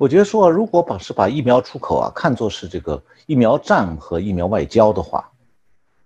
[0.00, 5.30] 我觉得说，如果把是把疫苗出口啊看作是这个疫苗战和疫苗外交的话，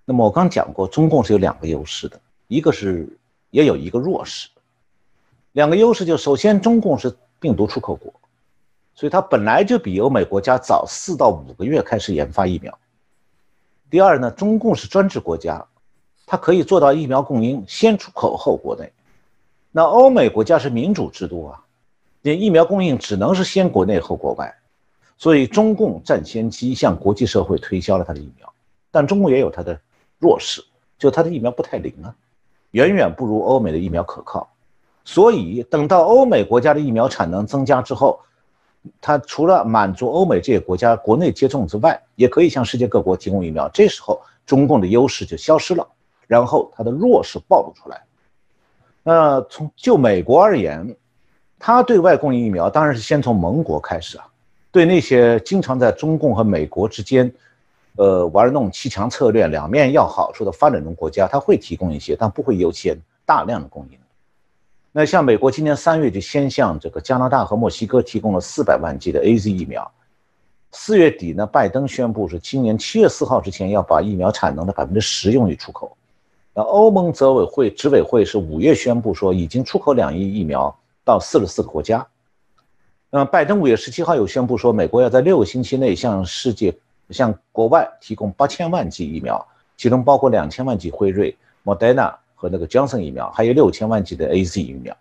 [0.04, 3.08] 那么我刚讲过，中共是有两个优势的，一个是
[3.50, 4.48] 也有一个弱势。
[5.52, 8.12] 两个优势就首先，中共是病毒出口国，
[8.96, 12.76] 所以它本来就比欧美国家早四到五个月开始研发疫苗。
[13.88, 15.64] 第二呢，中共是专制国家，
[16.26, 18.92] 它可以做到疫苗供应先出口后国内。
[19.70, 21.63] 那欧美国家是民主制度啊。
[22.26, 24.50] 那疫苗供应只能是先国内后国外，
[25.18, 28.50] 所以中共占先机，向国际社会推销了他的疫苗。
[28.90, 29.78] 但中共也有它的
[30.18, 30.64] 弱势，
[30.98, 32.16] 就它的疫苗不太灵啊，
[32.70, 34.48] 远远不如欧美的疫苗可靠。
[35.04, 38.18] 所以等到欧美国家的疫苗产能增加之后，
[39.02, 43.68] 它除了满足欧美这些国家国内接种之外，也可以向世界各国提供疫苗。
[43.68, 45.86] 这时候中共的优势就消失了，
[46.26, 48.02] 然后它的弱势暴露出来。
[49.02, 50.96] 那从就美国而言。
[51.66, 54.26] 他对外供应疫苗，当然是先从盟国开始啊。
[54.70, 57.32] 对那些经常在中共和美国之间，
[57.96, 63.98] 呃，玩弄欺强策略、两面要好处的发展中国家，他会提供一些，但不会优先大量的供应。
[64.92, 69.90] 那像美国今年三月就先向这个加拿大和墨西哥提供了四百万剂的 A Z 疫苗。
[70.70, 75.96] 四月底呢，拜登宣布是今年七月四号之前要把疫苗产能的百分之十用于出口。
[76.52, 80.76] 那欧盟执委会执委会是五月宣布说已经出口两亿疫苗。
[81.04, 82.06] 到四十四个国家，
[83.10, 86.74] 那么拜登五月十七号有宣布说，美国要在六个星期内向世界、
[87.10, 94.96] 向国外提供八千万剂疫苗，其中包括两千万剂辉瑞、Modena 和那个 Johnson 疫苗，还有六千万剂的 A Z 疫苗。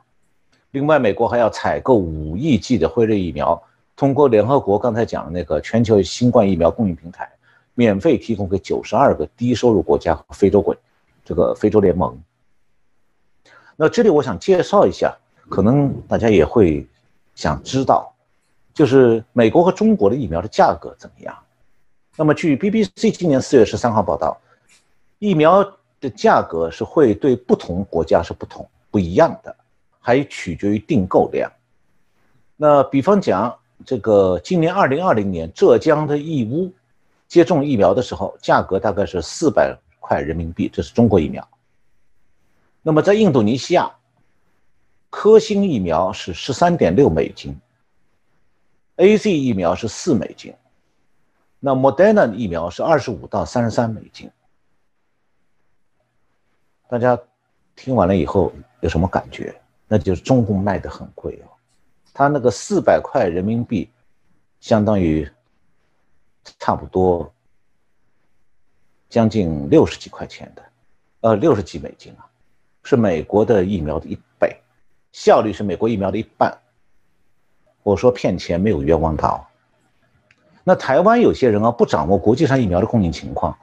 [0.72, 3.64] 另外，美国还要采购五亿剂的辉瑞疫苗，
[3.96, 7.31] 通过联合国刚才讲的那个全球新冠疫苗供应平台，
[7.76, 10.76] 免费提供给九十二个低收入国家和非洲国，
[11.24, 12.22] 这个非洲联盟。
[13.78, 15.18] 那这里我想介绍一下。
[15.49, 16.86] 可能大家也会
[17.36, 18.11] 想知道，
[18.73, 21.38] 就是美国和中国的疫苗的价格怎么样？
[22.16, 24.39] 那么据 BBC 今年四月十三号报道，
[25.19, 25.63] 疫苗
[26.00, 29.56] 的价格是会对不同国家是不同不一样的，
[30.00, 31.51] 还取决于订购量。
[32.56, 33.53] 那比方讲，
[33.85, 36.72] 这个今年二零二零年浙江的义乌
[37.28, 41.47] 接种疫苗的时候，价格大概是四百块人民币，这是中国疫苗。
[42.81, 43.91] 那么在印度尼西亚。
[45.16, 47.56] 科兴疫苗是十三点六美金
[48.96, 50.51] ，A Z 疫苗是四美金，
[51.59, 54.29] 那 Moderna 疫苗是二十五到三十三美金。
[56.90, 57.18] 大家
[57.75, 58.51] 听完了以后
[58.81, 59.56] 有什么感觉？
[59.88, 61.47] 那就是中共卖的很贵哦，
[62.12, 63.88] 他那个四百块人民币，
[64.59, 65.30] 相当于
[66.57, 67.31] 差不多
[69.09, 70.63] 将近六十几块钱的，
[71.22, 72.25] 呃，六十几美金啊，
[72.84, 74.18] 是美国的疫苗的一。
[75.13, 76.53] 效率是美国疫苗的一半。
[77.84, 79.46] 我说骗钱没有冤枉他、哦。
[80.63, 83.57] 那台湾有些人啊不掌握国际上疫苗的供应情况，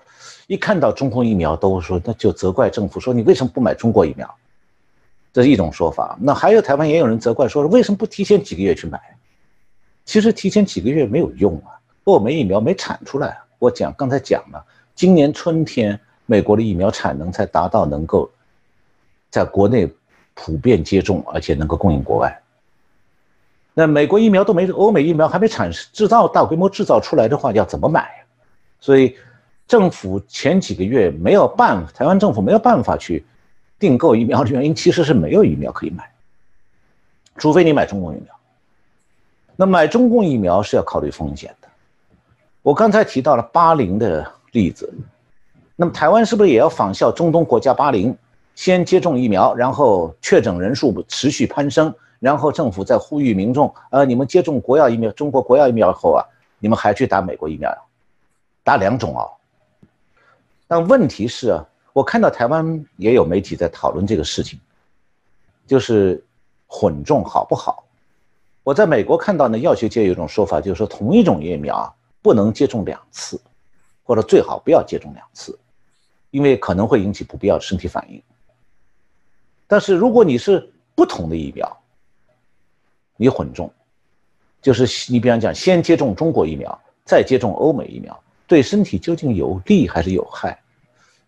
[0.47, 4.33] 一看到中国疫苗都说那就责怪政府说你为什么不买中国疫苗？
[5.33, 6.19] 这是一种说法。
[6.21, 9.01] 那还有台湾也有人责怪说为什么不提前几个月去买？
[10.05, 11.75] 其实提前几个月没有用啊，
[12.05, 13.39] 欧美疫苗没产出来。
[13.59, 18.31] 我讲刚才讲了，今年春天美国的疫苗产能才达到能够
[19.31, 19.91] 在国内。
[20.35, 22.41] 普遍接种，而且能够供应国外。
[23.73, 28.11] 那美国疫苗都没，欧美疫苗还没产制造大规模制造出来的话，要怎么买？
[28.81, 29.17] 所以
[29.69, 33.25] 政府前几个月没有办法，台湾政府没有办法去
[33.79, 36.11] 订购疫苗的原因，其实是没有疫苗可以买，
[37.37, 38.35] 除非你买中国疫苗。
[39.57, 41.69] 那买中共疫苗是要考虑风险的。
[42.63, 44.93] 我刚才提到了巴林的例子，
[45.77, 48.15] 那么台湾是不是也要仿效中东国家巴林？
[48.61, 56.21] 先接种疫苗，然后确诊人数持续攀升，然后政府再呼吁民众：呃，你们接种国药疫苗，中国国药疫苗后啊，
[56.59, 57.79] 你们还去打美国疫苗呀，
[58.63, 59.33] 打两种哦。
[60.69, 64.61] 但问题是啊，我看到台湾也有媒体在讨论这个事情，
[65.67, 66.23] 就是
[66.67, 67.83] 混种好不好？
[68.63, 71.91] 我在美国看到呢，药学界有一种说法，就是说同一种疫苗啊
[72.21, 73.41] 不能接种两次，
[74.05, 75.59] 或者最好不要接种两次，
[76.31, 78.23] 因为可能会引起不必要的身体反应。
[79.71, 81.81] 但是如果你是不同的疫苗，
[83.17, 83.73] 你混种，
[84.61, 90.59] 就是你比方讲，先接种中国疫苗，再接种欧美疫苗，对身体究竟有利还是有害？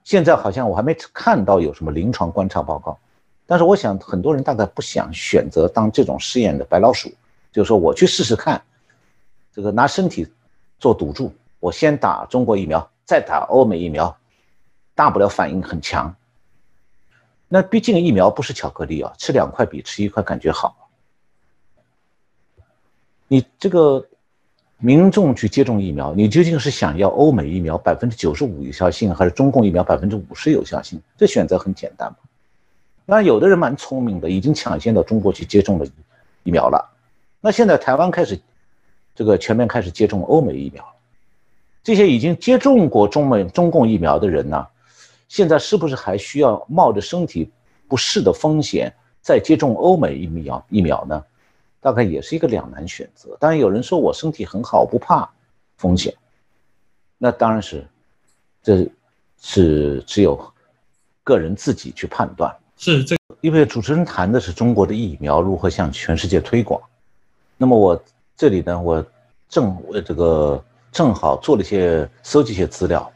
[0.03, 2.99] 现在好像我还没看到有什么临床观察报告。
[3.47, 7.09] 但是我想很多人大概不想选择当这种试验的白老鼠，
[7.53, 8.61] 就是说我去试试看，
[9.53, 10.27] 这个拿身体
[10.81, 14.17] 做赌注，我先打中国疫苗，再打欧美疫苗，
[14.97, 16.13] 大不了反应很强。
[17.55, 20.89] 那毕竟疫苗不是巧克力啊，吃两块比吃一块感觉好。
[23.29, 24.09] 你这个
[24.79, 30.99] 民众去接种疫苗，你究竟是想要欧美疫苗百分之九十五有效性，还是中共疫苗百分之五十有效性？
[31.15, 32.17] 这选择很简单嘛。
[33.05, 35.85] 那有的人蛮聪明的，已经抢先到中国去接种了
[36.45, 36.91] 疫苗了。
[37.39, 38.41] 那现在台湾开始
[39.15, 40.83] 这个全面开始接种欧美疫苗，
[41.85, 44.67] 这些已经接种过中美中共疫苗的人呢，
[45.33, 47.51] 现在是不是还需要冒着身体
[47.89, 48.93] 不适的风险
[49.23, 51.25] 再接种欧美疫苗疫苗呢？
[51.81, 53.35] 大概也是一个两难选择。
[53.41, 55.27] 当然有人说我身体很好，不怕
[55.79, 56.15] 风险，
[57.17, 57.83] 那当然是，
[58.63, 58.87] 这
[59.41, 60.39] 是只有
[61.25, 62.55] 个人自己去判断。
[62.77, 66.79] 是这，因为主持人谈的是中国的疫苗如何向全世界推广，
[67.57, 67.99] 那么我
[68.37, 69.03] 这里呢，我
[69.49, 70.63] 正这个
[70.93, 73.11] 正好做了一些搜集一些资料，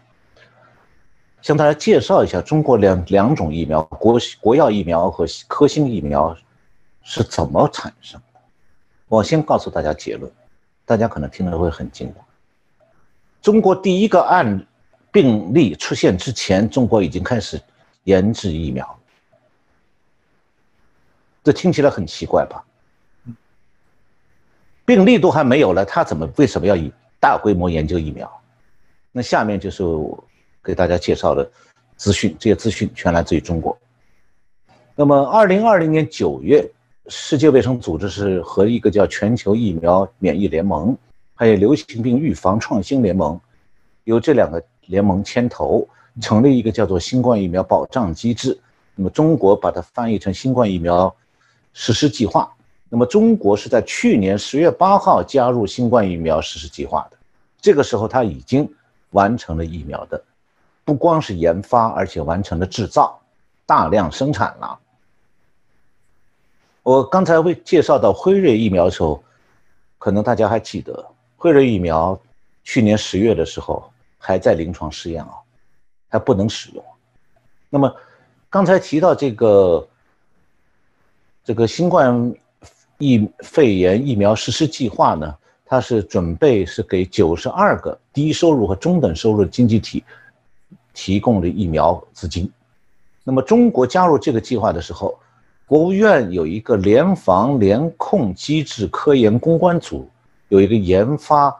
[1.47, 6.37] 向大家介绍一下中国两两种疫苗，国国药疫苗和科兴疫苗
[7.05, 8.41] 是怎么产生的。
[9.07, 10.29] 我先告诉大家结论，
[10.85, 12.15] 大家可能听了会很惊讶。
[13.41, 14.67] 中国第一个案
[15.13, 17.63] 病例出现之前，中国已经开始
[18.03, 18.99] 研制疫苗。
[21.45, 22.65] 这听起来很奇怪吧？
[24.85, 28.29] 病例都还没有了，他怎么为什么要以大规模研究疫苗？
[29.13, 29.85] 那下面就是
[30.67, 31.49] 给大家介绍的
[31.97, 33.79] 资讯，这些资讯全来自于中国。
[34.97, 36.69] 那么，二零二零年九月，
[37.07, 40.99] 世界卫生组织是和一个叫全球疫苗免疫联盟，
[41.37, 43.41] 还有流行病预防创新联盟，
[44.03, 45.89] 由这两个联盟牵头
[46.21, 48.59] 成立一个叫做新冠疫苗保障机制。
[48.97, 51.15] 那么，中国把它翻译成新冠疫苗。
[51.79, 52.51] 实施计划，
[52.89, 57.19] 那么中国是在去年十月八号加入新冠疫苗实施计划的，
[57.61, 58.67] 这个时候它已经
[59.11, 60.25] 完成了疫苗的，
[60.87, 63.21] 不光是研发，而且完成了制造，
[63.67, 64.79] 大量生产了。
[66.83, 69.23] 我刚才为介绍到辉瑞疫苗的时候，
[69.99, 71.05] 可能大家还记得，
[71.37, 72.19] 辉瑞疫苗
[72.65, 73.85] 去年十月的时候
[74.17, 75.35] 还在临床试验啊，
[76.09, 76.83] 还不能使用。
[77.69, 77.95] 那么
[78.49, 79.87] 刚才提到这个。
[81.49, 82.35] 这个新冠
[82.99, 85.33] 疫肺炎疫苗实施计划呢，
[85.65, 90.03] 它是准备是给九十二个低收入和中等收入的经济体
[90.97, 92.51] 提供的疫苗资金。
[93.23, 95.17] 那么中国加入这个计划的时候，
[95.67, 100.09] 国务院有一个联防联控机制科研攻关组，
[100.49, 101.55] 有一个研发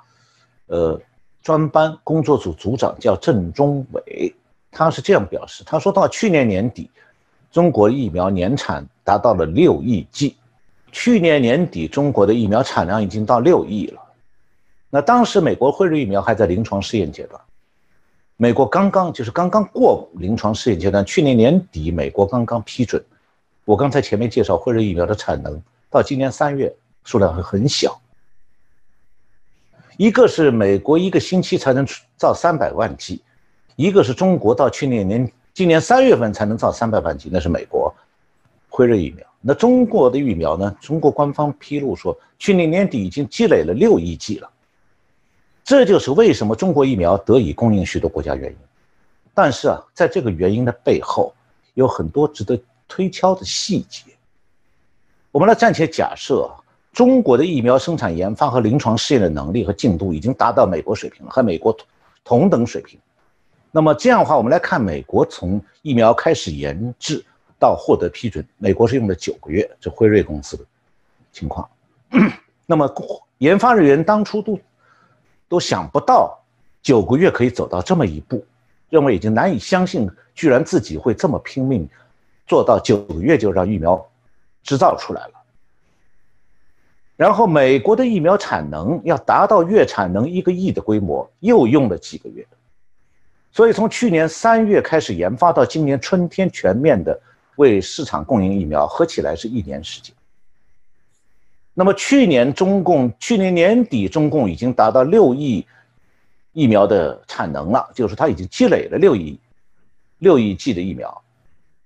[0.69, 0.99] 呃
[1.43, 4.35] 专班工作组组长叫郑中伟，
[4.73, 6.91] 他是这样表示，他说到去年年底。
[7.53, 10.37] 中国疫苗年产达到了六亿剂，
[10.93, 14.01] 去年年底中国的疫苗产量已经到六亿了。
[14.91, 17.41] 那当时美国辉瑞疫苗还在临床试验阶段，
[18.39, 23.03] 美国刚刚就是刚刚过临床试验阶段，去年年底美国刚刚批准。
[23.65, 25.61] 我刚才前面介绍辉瑞疫苗的产能
[25.91, 26.73] 到今年三月
[27.03, 27.99] 数量会很小，
[29.97, 31.87] 一个是美国一个星期才能
[32.19, 33.23] 造三百万剂，
[33.75, 35.33] 一个是中国到去年年。
[35.55, 37.93] 今年三月份才能造三百万剂，那是美国
[38.69, 39.27] 辉瑞疫苗。
[39.41, 40.77] 那中国的疫苗呢？
[40.83, 44.51] 中国官方披露说，去年年底已经积累了六亿剂了。
[45.67, 48.57] 这就是为什么中国疫苗得以供应许多国家原因。
[49.35, 51.35] 但是啊，在这个原因的背后，
[51.75, 54.03] 有很多值得推敲的细节。
[55.33, 56.49] 我们来暂且假设，
[56.93, 61.77] 中国的疫苗生产、研发和临床试验的能力和进度已经达到美国水平了，和美国
[62.23, 62.97] 同等水平。
[63.73, 67.23] 那么这样的话，我们来看美国从疫苗开始研制
[67.59, 70.65] 到获得批准，美国是用了九个月，这辉瑞公司的
[71.33, 71.69] 情况。
[72.65, 72.89] 那么
[73.39, 74.59] 研发人员当初都
[75.49, 76.39] 都想不到
[76.83, 78.45] 九个月可以走到这么一步，
[78.89, 81.89] 认为已经难以相信，居然自己会这么拼命，
[82.47, 84.07] 做到九个月就让疫苗
[84.63, 85.33] 制造出来了。
[87.17, 92.47] 然后美国的疫苗产能要达到月产能一个亿的规模，又用了几个月。
[93.51, 97.19] 所以从去年三月开始研发到今年春天全面的
[97.57, 100.15] 为市场供应疫苗，合起来是一年时间。
[101.79, 105.67] 那么去年中共去年年底中共已经达到六亿
[106.53, 109.39] 疫苗的产能了，就是它已经积累了六亿
[110.21, 111.23] 六亿剂的疫苗。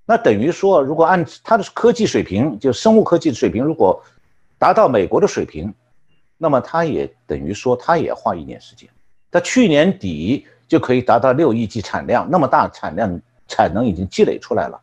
[0.07, 4.01] 那等于说，如果按它的科技水平，就生物科技的水平，如果
[4.59, 5.75] 达到美国的水平，
[6.39, 8.89] 那么它也等于说它也花一年时间。
[9.31, 10.47] 它去年底。
[10.71, 14.81] 就可以达到六亿剂产量，那么大产量产能已经积累出来了，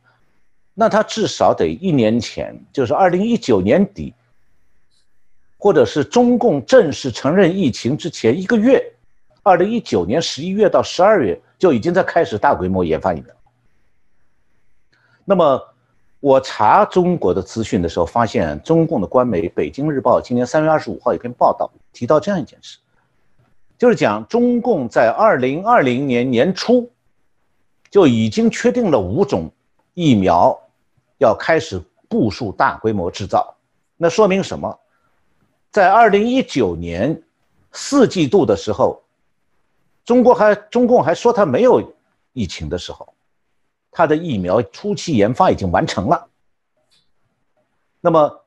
[0.74, 4.14] 那它至少得一年前，就是二零一九年底，
[5.58, 8.84] 或者是中共正式承认疫情之前一个月，
[9.44, 13.34] 二零一九年十一月到十二月就已经在开始大规模研发疫苗。
[15.26, 15.62] 那么
[16.20, 22.78] 我查中国的资讯的时候，发现中共的官媒《北京日报》今年三月二十五号有篇报道，提到这样一件事，
[23.78, 26.90] 就是讲中共在二零二零年年初
[27.90, 29.52] 就已经确定了五种
[29.94, 30.58] 疫苗
[31.18, 33.56] 要开始部署大规模制造。
[33.96, 34.80] 那说明什么？
[35.72, 37.24] 在二零一九年
[37.72, 39.04] 四季度的时候，
[40.06, 41.94] 中国还中共还说他没有
[42.34, 43.14] 疫情的时候。
[43.90, 46.28] 他的疫苗初期研发已经完成了。
[48.00, 48.42] 那么，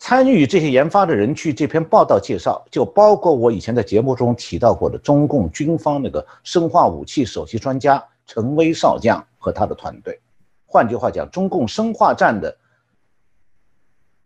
[0.00, 10.20] 参与这些研发的人，据这篇报道介绍，就包括我以前在节目中提到过的中共军方那个生化武器首席专家陈威少将和他的团队。
[10.66, 12.56] 换句话讲，中共生化战的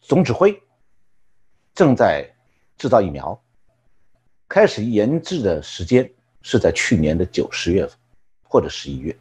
[0.01, 0.59] 总指挥
[1.75, 2.29] 正在
[2.77, 3.41] 制造疫苗，
[4.49, 6.11] 开始研制的时间
[6.43, 7.97] 是在去年的九十月份
[8.43, 9.17] 或者十一月。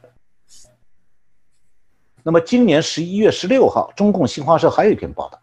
[2.24, 5.40] 那么今年十一月十六号，中共新华社还有一篇报道，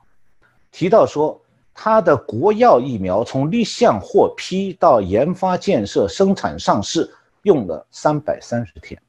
[0.71, 1.41] 提到说，
[1.75, 7.13] 他的国药疫苗从立项获批到研发建设、生产上市
[7.43, 9.01] 用了三百三十天，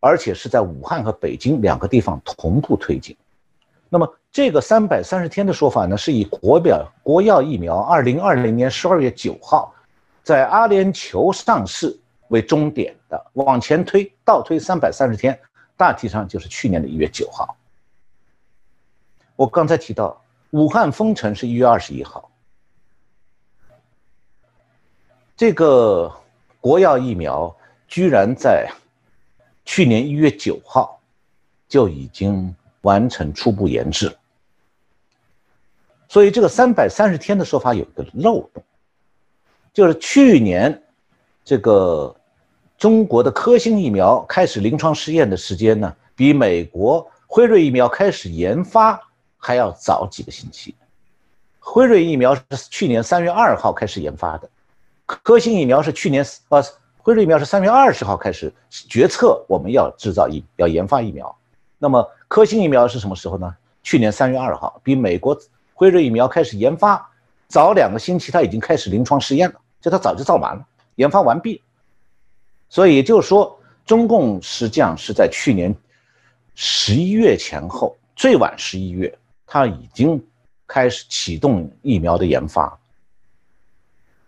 [0.00, 3.16] 而且是在武汉和北京两个地方同步推进。
[3.88, 9.74] 那么这个三百三十天的说法呢，是以国表国药疫苗二零二零年十二月九号
[10.22, 15.40] 在阿联酋上市为终点的，往前推倒推三百三十天。
[15.74, 17.56] 大体上就是去年的一月九号。
[19.36, 22.30] 我刚才提到武汉封城是一月二十一号，
[25.34, 26.14] 这个
[26.60, 27.56] 国药疫苗
[27.88, 28.70] 居然在
[29.64, 31.00] 去年一月九号
[31.66, 34.14] 就已经完成初步研制。
[36.08, 38.62] 所以这个三百三十天的说法有一个漏洞，
[39.72, 40.82] 就是去年
[41.44, 42.14] 这个。
[42.78, 49.00] 中国的科兴疫苗开始临床试验的时间呢，比美国辉瑞疫苗开始研发
[49.38, 50.74] 还要早几个星期。
[51.58, 54.50] 辉瑞疫苗是去年三月二号开始研发的，
[55.06, 56.62] 科兴疫苗是去年呃，
[56.98, 61.34] 辉瑞疫苗是三月二十号开始决策我们要制造疫要研发疫苗。
[61.78, 63.56] 那么科兴疫苗是什么时候呢？
[63.82, 65.34] 去年三月二号，比美国
[65.78, 67.06] 辉瑞疫苗开始研发
[67.48, 71.60] 早两个星期，它已经开始临床试验了，就它早就造完了，研发完毕。
[72.70, 75.74] 所以也就是说，中共实际上是在去年
[76.54, 79.16] 十一月前后，最晚十一月，
[79.46, 80.26] 它已经
[80.66, 82.78] 开始启动疫苗的研发。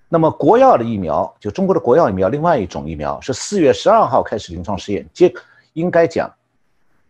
[0.07, 5.09] 那么国药的疫苗，就中国的国药疫苗，另外一种疫苗是四月十二号开始临床试验。
[5.15, 5.33] 接
[5.73, 6.31] 应该讲，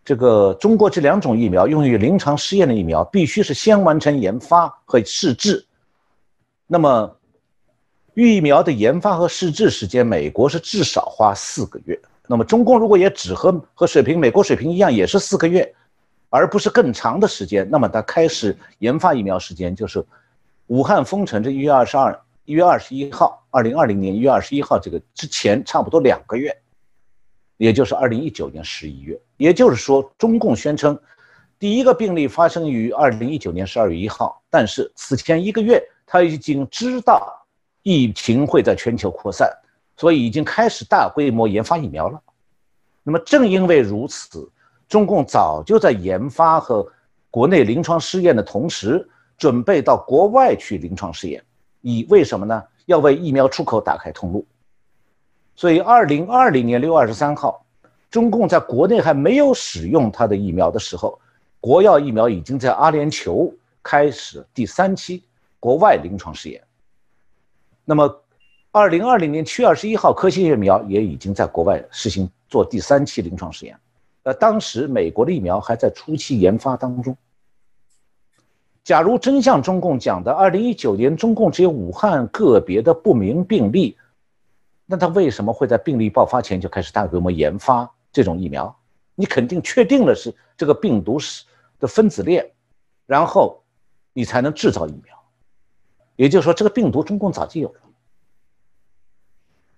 [0.08, 5.62] 这个中国这两种疫苗用于临床试验的疫苗，必须是先完成研发和试制。
[6.66, 7.14] 那么。
[8.14, 11.96] 疫苗的研发和试制时间，美国是至少花四个月。
[12.26, 15.72] 那么中共如果也只和和水平美国水平一样，也是四个月，
[16.28, 20.04] 而不是更长的时间，那么它开始研发疫苗时间就是
[20.66, 26.52] 武汉封城这一月二十二、一月二十一号，二零二零年一月二十一号这个之前差不多两个月，
[27.58, 29.20] 也就是二零一九年十一月。
[29.36, 30.98] 也就是说，中共宣称
[31.58, 37.34] 第一个病例发生于二零一九年十二月一号，但是此前一个月他已经知道。
[37.84, 39.50] 疫情会在全球扩散，
[39.96, 42.20] 所以已经开始大规模研发疫苗了。
[43.02, 44.46] 那么正因为如此，
[44.86, 46.86] 中共早就在研发和
[47.30, 51.42] 国内临床试验的同时，准备到国外去临床试验。
[51.80, 52.62] 以为什么呢？
[52.84, 54.44] 要为疫苗出口打开通路。
[55.58, 57.66] 所以，二零二零年六月二十三号，
[58.12, 61.18] 中共在国内还没有使用它的疫苗的时候，
[61.58, 65.24] 国药疫苗已经在阿联酋开始第三期
[65.58, 66.62] 国外临床试验。
[67.84, 68.22] 那么，
[68.70, 73.76] 二零二零年七月二十一号，科兴疫苗也已经在国外实行做第三期临床试验。
[74.22, 77.16] 呃，当时美国的疫苗还在初期研发当中。
[78.84, 83.96] 假如真像中共讲的，二零一九年中共只有武汉个别的不明病例，
[84.90, 88.74] 那他为什么会在病例爆发前就开始大规模研发这种疫苗？
[89.14, 91.44] 你肯定确定了是这个病毒是
[91.78, 92.50] 的分子链，
[93.04, 93.62] 然后
[94.14, 95.14] 你才能制造疫苗。
[96.16, 97.80] 也就是说，这个病毒中共早就有了。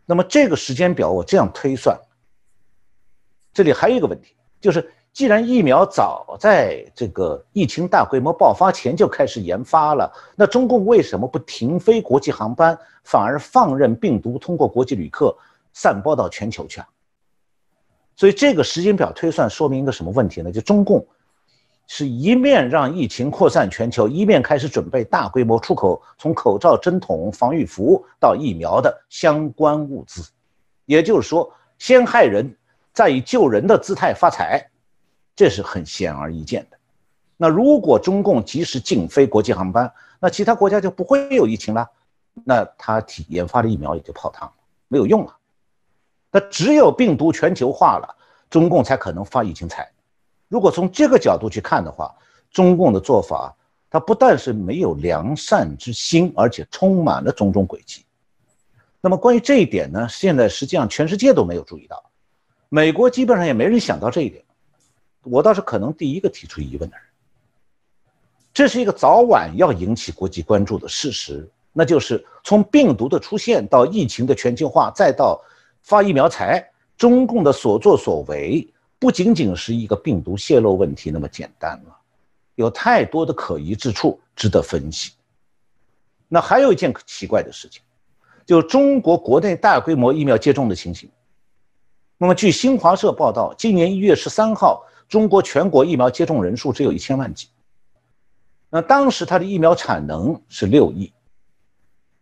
[0.07, 1.99] 那么这个时间表我这样推算，
[3.53, 15.37] 这里还有一个问题，就是既然疫苗早在这个疫情大规模爆发前就开始研发了，那中共为什么不停飞国际航班，反而放任病毒通过国际旅客
[15.73, 16.89] 散播到全球去啊？
[18.17, 20.51] 所以这个时间表推算说明一个什么问题呢？
[20.53, 21.07] 就中共。
[21.93, 30.23] 是一面让疫情扩散全球，一面开始准备大规模出口从口罩、针筒、防御服到疫苗的相关物资，
[30.87, 32.57] 也就是说，先害人，
[32.93, 34.70] 再以救人的姿态发财，
[35.35, 36.77] 这是很显而易见的。
[37.37, 41.89] 那如果中共及时禁飞国际航班，那其他国家就不会有疫情了，
[42.45, 44.55] 那他体研发的疫苗也就泡汤了，
[44.89, 45.35] 没有用了。
[46.31, 48.15] 那只有病毒全球化了，
[48.51, 49.91] 中共才可能发疫情财。
[50.49, 52.15] 如果从这个角度去看的话，
[52.51, 53.57] 中共的做法，
[53.89, 58.05] 它不但是没有良善之心，而且充满了种种诡计。
[59.01, 62.05] 那么关于这一点呢，现在实际上全世界都没有注意到，
[62.69, 64.45] 美国基本上也没人想到这一点。
[65.23, 67.07] 我倒是可能第一个提出疑问的人。
[68.53, 75.41] 这是一个早晚要引起国际关注的事实，那就是从病毒的出现到疫情的全球化，再到
[75.83, 81.97] 发疫苗财，中共的所作所为不仅仅是一个病毒泄露问题那么简单了，
[82.57, 85.13] 有太多的可疑之处值得分析。
[86.29, 87.81] 那还有一件奇怪的事情，
[88.45, 91.09] 就中国国内大规模疫苗接种的情形。
[92.19, 97.49] 那么据新华社报道，今年一月十三号，中国全国疫苗接种人数只有一千万剂。
[98.71, 101.13] 那当时它的疫苗产能是六亿，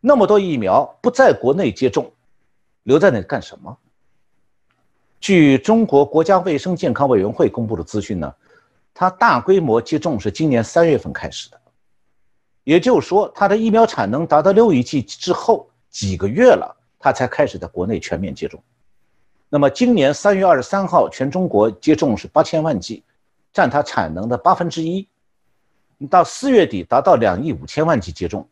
[0.01, 2.11] 那么多疫苗不在国内接种，
[2.85, 3.77] 留在那干什么？
[5.21, 8.35] 据中国国家卫生健康委员会公布的资讯呢，
[8.95, 11.61] 它大规模接种是今年三月份开始的，
[12.65, 18.63] 也就是说，它的疫苗产能达到六亿剂之后几个月了，它才开始在国内全面接种。
[19.51, 23.03] 那么今年三月二十三号，全中国接种是八千万剂，
[23.53, 25.09] 占它产能的八分之一。
[26.11, 28.47] 到四月底达到两亿五千万剂接种，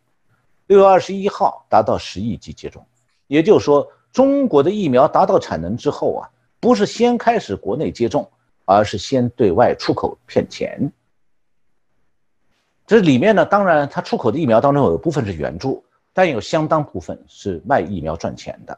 [0.66, 2.84] 六月二十一号达到十亿剂接种，
[3.26, 8.28] 也就是说，中国的疫苗达到产能之后啊，不是先开始国内接种，
[8.64, 10.90] 而是先对外出口骗钱。
[12.86, 18.76] 这里面呢，当然它出口的疫苗当中有一部分是援助，但有相当部分是卖疫苗赚钱的。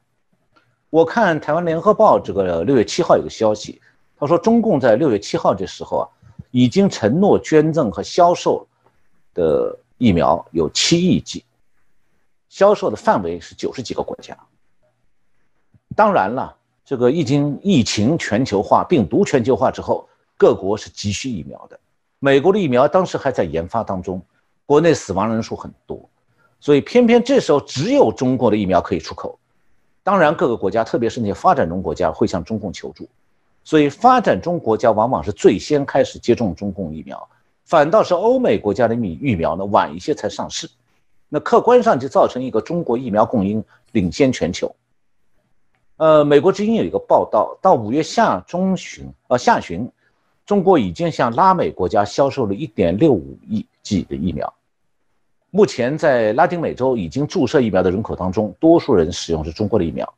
[0.90, 3.80] 我看台湾联合报这个六月七号有个消息，
[4.16, 6.08] 他说中共在六月七号这时候啊。
[6.50, 8.66] 已经承诺捐赠和销售
[9.34, 11.44] 的疫苗有七亿剂，
[12.48, 14.34] 销售的范围是九十几个国家。
[15.94, 20.08] 当然了，这个已经疫情全球化、病毒全球化之后，
[20.38, 21.78] 各国是急需疫苗的。
[22.18, 24.20] 美国的疫苗当时还在研发当中，
[24.64, 26.08] 国内死亡人数很多，
[26.60, 29.38] 所以偏偏这时候只有中国的疫苗可以出口。
[30.08, 33.06] 当然，各个国家，特别是那些发展中国家，会向中共求助。
[33.62, 37.28] 所以，发展中国家往往是最先开始接种中共疫苗，
[37.66, 40.66] 反倒是欧美国家的疫疫苗呢晚一些才上市，
[41.28, 44.74] 那客观上就造成一个中国疫苗供应领先全球。
[45.98, 49.92] 呃，美国之音有一个报道，到五月下中旬，呃下旬，
[50.46, 54.50] 中国已经向拉美国家销售了一点六五亿剂的疫苗。
[55.50, 60.12] 目前在拉丁美洲已经注射疫苗的人口当中，多数人使用是中国的疫苗。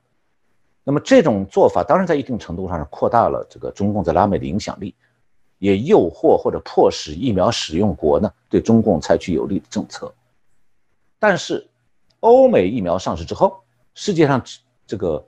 [0.82, 4.94] 那么这种做法当然在一定程度上是扩大了这个中共在拉美的影响力，
[5.58, 10.12] 也诱惑或者迫使疫苗使用国呢对中共采取有利的政策。
[11.18, 11.68] 但是，
[12.20, 13.60] 欧美疫苗上市之后，
[13.94, 14.42] 世界上
[14.86, 15.24] 这个，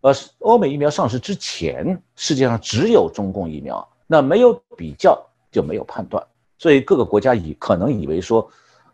[0.00, 6.24] 呃，欧美疫苗上市之前，世界上只有中共疫苗，那没有比较就没有判断，
[6.58, 8.48] 所以各个国家以可能以为说，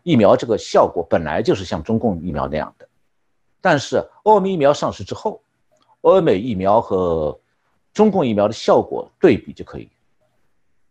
[0.09, 2.87] 疫苗这个效果本来就是像中共疫苗那样的，
[3.61, 5.39] 但是欧美疫苗上市之后。
[6.01, 7.37] 欧美疫苗和
[7.93, 9.89] 中共疫苗的效果对比就可以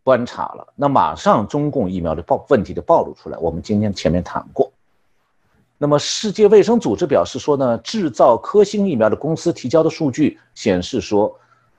[0.05, 0.75] 观察了。
[0.77, 3.39] 那马上中共疫苗的暴问题就暴露出来。
[3.39, 4.71] 我们今天前面谈过。
[5.79, 11.35] 那么世界卫生组织表示说呢，制造科兴疫苗的公司提交的数据显示说，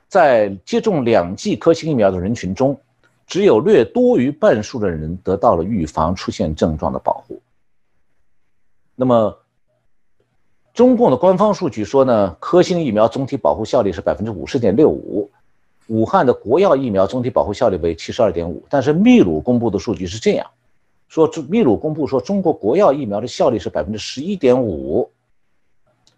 [0.08, 2.76] 在接种两剂科兴疫苗的人群中，
[3.30, 7.40] 只有略多于半数的人得到了预防出现症状的保护。
[8.94, 9.34] 那么。
[10.72, 15.28] 中共的官方数据说呢，科兴疫苗总体保护效率是百分之五十点六五，
[15.88, 18.64] 武汉的国药疫苗总体保护效率为七十二点五。
[18.70, 20.48] 但是秘鲁公布的数据是这样，
[21.08, 25.10] 说秘鲁公布说中国国药疫苗的效率是百分之十一点五。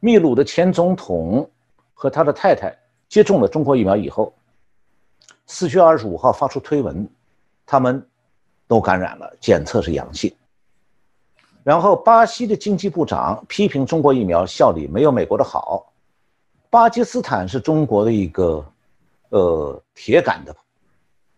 [0.00, 1.50] 秘鲁的前总统
[1.94, 2.76] 和他的太太
[3.08, 4.32] 接种了中国疫苗以后，
[5.52, 7.06] 四月二十五号发出推文，
[7.66, 8.02] 他们
[8.66, 10.34] 都感染了，检测是阳性。
[11.62, 15.92] 然后，巴西的经济部长批评中国疫苗效力没有美国的好。
[16.70, 18.64] 巴基斯坦是中国的一个，
[19.28, 20.56] 呃，铁杆的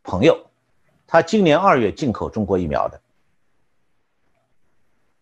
[0.05, 0.39] 朋友，
[1.09, 3.01] 他今年二月进口中国疫苗的，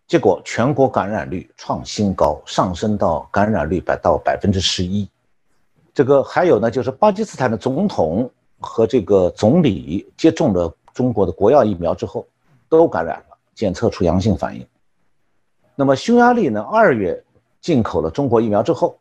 [0.07, 5.09] 结果全国感染率创新高，上升到感染率百到百分之十一。
[5.95, 8.31] 这个还有呢，就是巴基斯坦的总统
[8.63, 12.27] 和这个总理接种了中国的国药疫苗之后，
[12.69, 14.67] 都感染了，检测出阳性反应。
[15.75, 16.63] 那么匈牙利呢？
[16.63, 17.23] 二月
[17.61, 18.99] 进口了中国疫苗之后，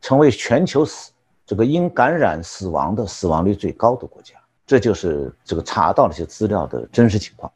[0.00, 1.12] 成为全球死
[1.46, 4.34] 这个因感染死亡的死亡率最高的国家。
[4.66, 7.52] 这就是这个查到的一些资料的真实情况。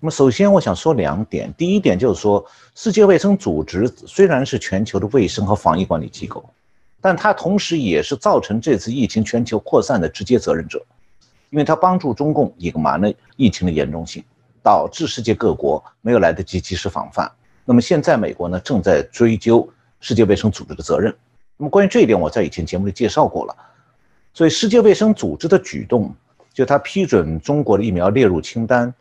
[0.00, 1.52] 那么，首先我想说两点。
[1.58, 6.44] 第一点就是说，世界卫生组织虽然是全球的卫生和防疫管理机构，
[7.00, 10.84] 但它同时也是造成这次疫情全球扩散的直接责任者，
[11.50, 14.24] 因为它帮助中共隐瞒了疫情的严重性，
[14.62, 17.30] 导致世界各国没有来得及及时防范。
[17.64, 19.68] 那么现在美国呢，正在追究
[20.00, 21.14] 世界卫生组织的责任。
[21.56, 23.56] 那么关于这一点，我在以前节目里介绍过了。
[24.32, 26.14] 所以，世界卫生组织的举动，
[26.52, 28.94] 就他批准中国的疫苗列入清单。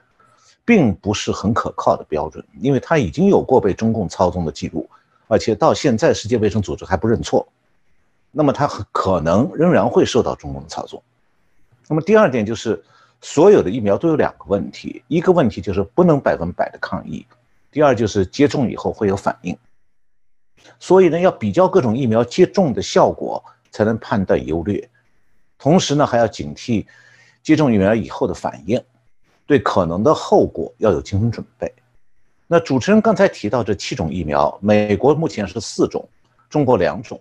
[0.66, 4.86] 并不是很可靠的标准，因为他已经有过被中共操纵的记录，
[5.30, 7.48] 而且到现在世界卫生组织还不认错，
[8.38, 11.02] 那么它很可能仍然会受到中共的操纵。
[11.88, 12.80] 那么第二点就是，
[13.20, 17.26] 所有的疫苗都有两个问题，一个问题就是不能百分百的抗疫，
[17.72, 19.58] 第二就是接种以后会有反应。
[20.78, 24.88] 所以呢，要比较各种疫苗接种的效果，才能判断优劣，
[25.58, 26.86] 同时呢，还要警惕
[27.42, 28.80] 接种疫苗以后的反应。
[29.48, 31.74] 对可能的后果要有精神准备。
[32.46, 36.08] 那主持人刚才提到这七种疫苗，美国目前是四种，
[36.52, 37.20] 中国两种。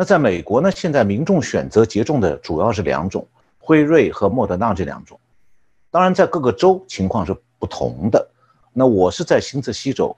[0.00, 3.26] 那在美国呢，现在民众选择接种的主要是两种，
[3.58, 5.18] 辉瑞和莫德纳这两种。
[5.90, 8.30] 当然，在各个州情况是不同的。
[8.72, 10.16] 那我是在新泽西州，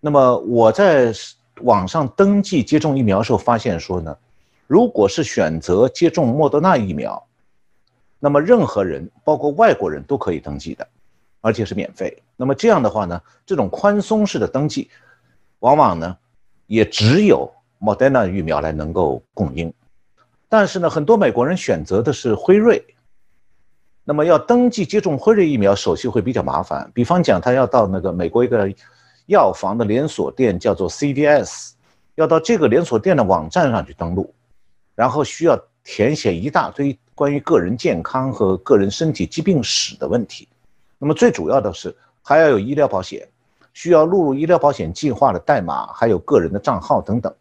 [0.00, 1.12] 那么我在
[1.60, 4.18] 网上登记接种疫苗的时候发现说呢，
[4.66, 7.24] 如果是选择接种莫德纳疫苗。
[8.18, 10.84] 那么任何人，包括外国人都可以登记的，
[11.40, 12.20] 而且是免费。
[12.36, 14.90] 那么这样的话呢，这种宽松式的登记，
[15.60, 16.18] 往往呢，
[16.66, 17.48] 也只有
[17.82, 19.72] 莫德纳疫苗来能够供应。
[20.48, 22.80] 但是呢，很多美国人选择的是辉瑞。
[24.04, 26.88] 那么要登记接种辉瑞疫苗，手续会比较麻烦。
[26.94, 28.72] 比方讲，他要到那个美国一个
[29.26, 31.72] 药房的连锁店，叫做 CVS，
[32.14, 34.32] 要到这个连锁店的网站上去登录，
[34.94, 36.96] 然后需要填写一大堆。
[37.14, 40.48] 关于个人健康和个人身体疾病史的问题，
[40.98, 43.28] 那么最主要的是还要有医疗保险，
[43.72, 47.32] 需要录入医疗保险计划的代码，还有个人的账号等等。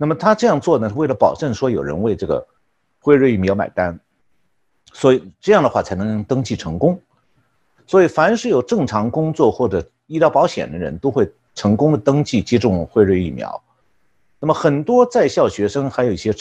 [0.00, 2.46] 那么他这样做呢，是为了保证说有人为这个
[3.00, 4.00] 辉瑞疫苗买单，
[4.94, 6.98] 所以这样的话才能登记成功。
[7.86, 13.62] 所以凡是有正常工作或者医疗保险的人都会成功的登记接种辉瑞疫苗。
[14.38, 16.34] 那么很多在校学生还有一些。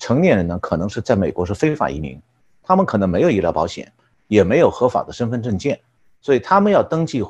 [0.00, 2.22] 成年人呢，可能是在美国是非法移民，
[2.62, 3.92] 他们可能没有医疗保险，
[4.28, 5.80] 也没有合法的身份证件，
[6.20, 7.20] 所以他们要登记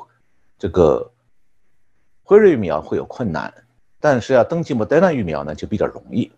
[0.59, 1.11] 这个
[2.21, 3.51] 辉瑞疫苗会有困难，
[3.99, 6.31] 但是要登记莫德纳疫苗呢就比较容易，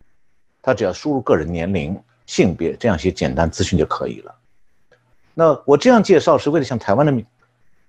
[0.61, 4.35] 他只要输入个人年龄、性别这样一些简单资讯就可以了。
[5.33, 7.23] 那我这样介绍是为了向台湾的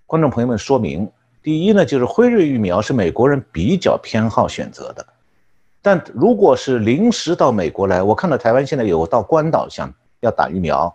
[0.07, 1.11] 观众朋友们说明，
[1.43, 5.05] 第一呢，就是辉瑞疫苗是美国人比较偏好选择的。
[5.81, 10.95] 但如果是临时到美国来，我看到台湾现在有到关岛想要打疫苗，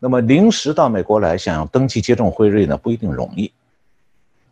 [0.00, 3.52] 那么临时到美国来想要登记接种辉瑞呢，不一定容易。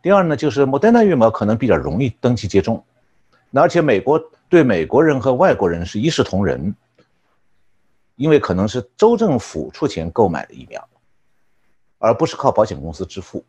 [0.01, 2.85] 第二呢，就是莫德纳疫苗可能比较容易登记接种，
[3.61, 6.75] 而且美国对美国人和外国人是一视同仁，
[8.17, 10.89] 因为可能是州政府出钱购买的疫苗，
[11.99, 13.45] 而不是靠保险公司支付。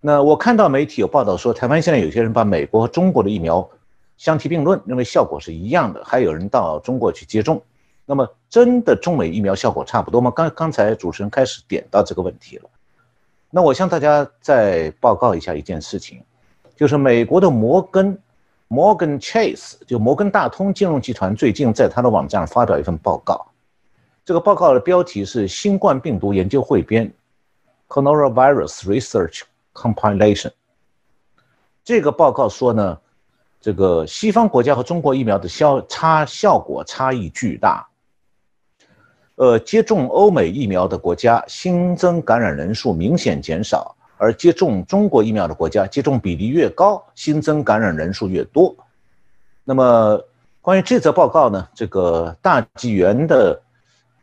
[0.00, 3.68] 那我看到媒体有报道说，台湾现在有些人把美国和中国的疫苗。
[4.16, 6.04] 相提并论，认为效果是一样的。
[6.04, 7.58] 还有人到中国去接种，
[8.04, 10.30] 那么真的中美疫苗效果差不多吗？
[10.30, 12.68] 刚刚才主持人开始点到这个问题了。
[13.48, 16.22] 那我向大家再报告一下一件事情，
[16.76, 18.14] 就是美国的摩根
[18.72, 23.44] 摩根 Chase，就摩根大通金融集团最近在他的网站发表一份报告，
[24.24, 27.12] 这个报告的标题是《新冠病毒研究汇编》
[27.92, 29.40] ，Coronavirus Research
[29.74, 30.52] Compilation。
[31.82, 32.98] 这个报告说呢。
[33.62, 37.86] 这个西方国家和中国疫苗的效差效果差异巨大。
[39.34, 48.76] 呃，接种欧美疫苗的国家新增感染人数明显减少，而接种中国疫苗的国家接种比例越高，新增感染人数越多。
[49.64, 50.22] 那么，
[50.60, 51.66] 关于这则报告呢？
[51.74, 53.60] 这个大纪元的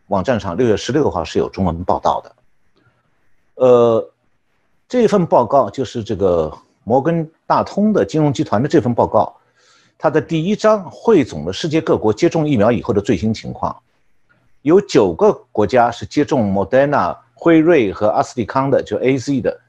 [0.07, 2.35] 网站上六月十六号是有中文报道的。
[3.55, 4.09] 呃，
[4.87, 6.55] 这份报告就是这个。
[6.89, 9.35] 摩根大通的金融集团的这份报告，
[9.97, 13.75] 它的第一章汇总了世界各国接种疫苗以后的最新情况。
[14.61, 19.59] 有九个国家是接种莫德纳、辉瑞和阿斯利康的，就 A Z 的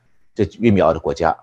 [0.45, 1.37] 这疫苗的国家。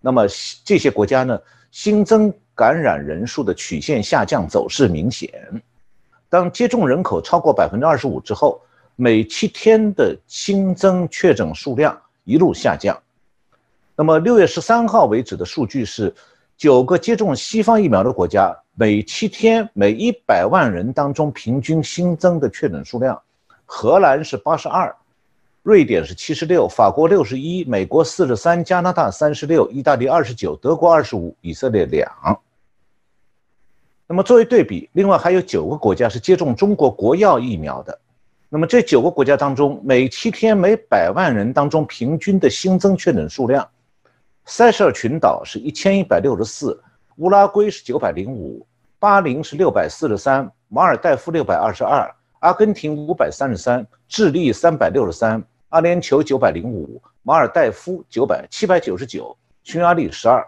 [0.00, 0.26] 那么
[0.64, 1.38] 这些国家呢，
[1.70, 5.30] 新增感染人数的曲线下降走势明显。
[6.28, 8.60] 当接种人口超过百分之二十五之后，
[8.96, 12.98] 每七天的新增确诊数量一路下降。
[13.94, 16.12] 那么六月十三号为止的数据是，
[16.56, 23.20] 九个接种西方疫苗的国家每七天每一百万人当中平均新增的确诊数量，
[23.66, 24.94] 荷兰是八十二，
[25.62, 32.10] 瑞典是七十六，法国六十一，美国四十三，加拿大三十六，意大利二十九，德国二十五，以色列两。
[34.08, 37.96] 那么作为对比，另外还有九个国家是接种中国国药疫苗的。
[38.48, 43.66] 那么这九个国家当中，每七天每百万人当中平均的新增确诊数量，
[44.44, 46.82] 塞舌尔群岛是一千一百六十四，
[47.18, 48.66] 乌拉圭是九百零五，
[48.98, 55.42] 巴林是六百四十三，马尔代夫六百二十二，阿根廷五百三十三，智利三百六十三，
[55.72, 60.46] 阿联酋九百零五，马尔代夫九百七百九十九，匈牙利十二。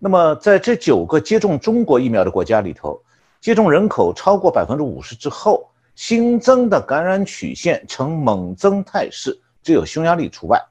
[0.00, 3.00] 那么在这九个接种中国疫苗的国家里头，
[3.40, 5.70] 接种人口超过百分之五十之后。
[5.94, 10.62] 新增的感染曲线呈猛增态势，只有匈牙利除外。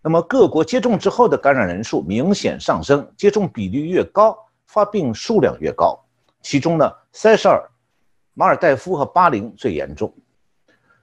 [0.00, 4.38] 那么各国接种之后的感染人数明显上升，接种比例越高，
[4.68, 5.98] 发病数量越高。
[6.42, 7.68] 其中呢，塞舌尔、
[8.34, 10.14] 马尔代夫和巴林最严重。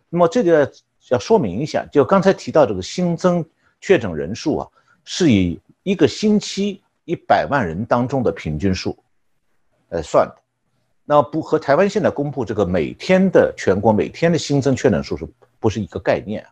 [0.10, 0.72] 那么这个
[1.10, 3.43] 要说明一下，就刚才提到这个新增
[3.82, 4.67] 确诊人数啊，
[5.04, 8.98] 是以一个星期一百万人当中的平均数
[9.89, 10.36] 来算的。
[11.06, 15.26] 那不和台湾现在公布这个每天的全国每天的新增确诊数是
[15.60, 16.46] 不是一个概念？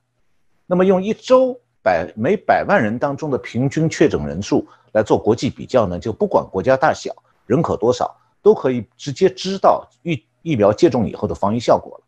[0.65, 5.99] 那么用一周百每百万人当中的平均确诊人数来做国际比较呢？
[5.99, 7.13] 就不管国家大小、
[7.45, 12.04] 人口多少，都可以直接知道疫疫苗接种以后的防疫效果了。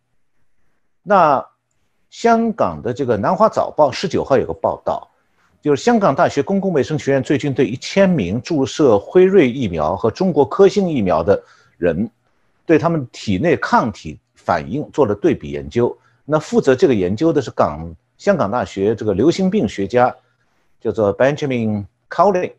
[1.10, 1.42] 那
[2.10, 5.10] 香港的这个《南华早报》十九号有个报道，
[5.62, 11.42] 就是香港大学公共卫生学院最近对一千名注射辉瑞疫苗和中国科兴疫苗的
[11.78, 12.10] 人。
[12.66, 15.98] 对他们体内抗体反应做了对比研究。
[16.26, 20.14] 那负责这个研究的是港香港大学这个流行病学家，
[20.82, 22.52] 叫做 Benjamin Cowley。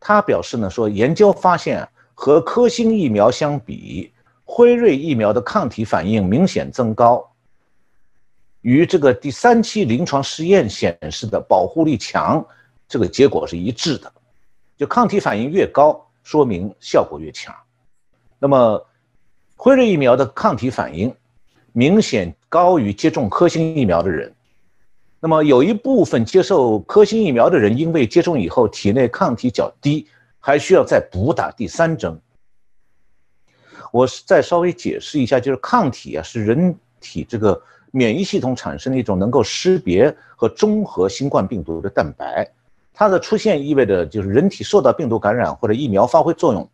[0.00, 4.12] 他表示呢，说研究发现和科兴疫苗相比，
[4.50, 7.30] 辉瑞疫苗的抗体反应明显增高，
[8.62, 12.44] 与这个第三期临床试验显示的保护力强
[12.88, 14.10] 这个结果是一致的。
[14.74, 17.54] 就抗体反应越高，说明效果越强。
[18.38, 18.86] 那么，
[19.54, 21.14] 辉瑞疫苗的抗体反应
[21.72, 24.34] 明显高于接种科兴疫苗的人。
[25.20, 30.08] 那么，有一部分接受科兴疫苗的人，因为接种以后体内抗体较低，
[30.40, 32.18] 还需要再补打第三针。
[33.92, 42.48] 我再稍微解释一下，就是抗体啊，是人体这个免疫系统产生的一种能够识别和中和新冠病毒的蛋白。
[42.92, 46.68] 它的出现意味着就是人体受到病毒感染或者疫苗发挥作用。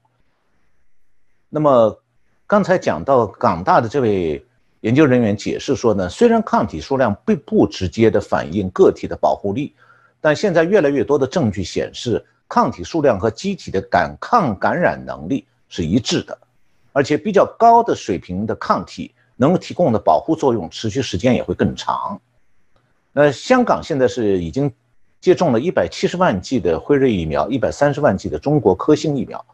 [1.50, 2.00] 那么，
[2.46, 4.44] 刚才讲到港大的这位
[4.80, 9.74] 研究人员解释说呢，虽然抗体数量并不直接的反映个体的保护力，
[10.20, 16.36] 但现在越来越多的证据显示，抗体数量和机体的感抗感染能力是一致的，
[16.94, 22.20] 而且比较高的水平的抗体能够提供的保护作用持续时间也会更长。
[23.12, 24.72] 那香港现在是已经
[25.20, 29.44] 接种了一百七十万剂的辉瑞疫苗，一百三十万剂的中国科兴疫苗。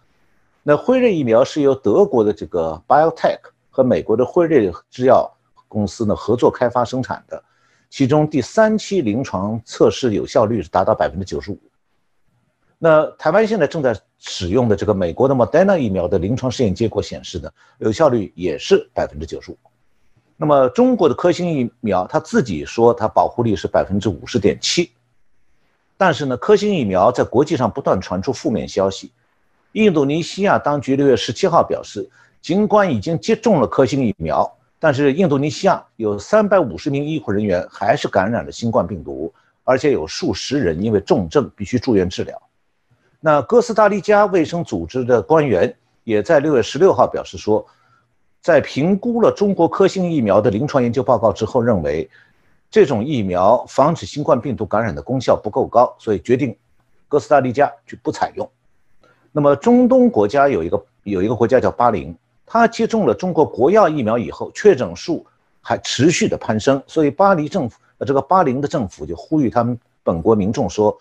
[0.62, 3.38] 那辉瑞疫苗是由德国的这个 BioTech
[3.70, 5.31] 和美国的辉瑞制药
[5.66, 7.42] 公司呢合作开发生产的，
[7.88, 11.59] 其中第三期临床测试有效率是达到百分之九十五。
[12.83, 19.59] 那台湾现在正在使用的这个美国的 Moderna 疫苗的临床试验结果显示呢，有效率也是百分之九十五。
[20.35, 24.90] 那么中国的科兴疫苗，它自己说它保护率是百分之五十点七，
[25.99, 29.12] 但是呢，科兴疫苗在国际上不断传出负面消息。
[29.73, 32.09] 印度尼西亚当局六月十七号表示，
[32.40, 39.31] 尽管已经接种了科兴疫苗，但是印度尼西亚有三百五十名医护人员还是感染了新冠病毒，
[39.64, 42.40] 而且有数十人因为重症必须住院治疗。
[43.20, 47.64] 那哥斯达黎加卫生组织的官员也在六月十六号表示说，
[48.40, 52.09] 在评估了中国科兴疫苗的临床研究报告之后，认为
[52.70, 56.56] 这种疫苗防止新冠病毒感染的功效不够高，所以决定
[57.09, 58.50] 哥斯达黎加就不采用。
[59.33, 65.26] 那么中东国家有一个有一个国家叫巴林，他接种了中国国药疫苗以后，确诊数
[65.61, 70.96] 还持续的攀升，所以巴黎政府呃这个巴林的政府就呼吁他们本国民众说，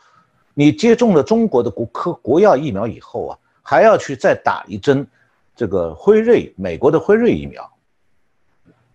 [0.60, 5.08] 你接种了中国的国科国药疫苗以后啊，还要去再打一针
[5.56, 7.66] 这个辉瑞美国的辉瑞疫苗。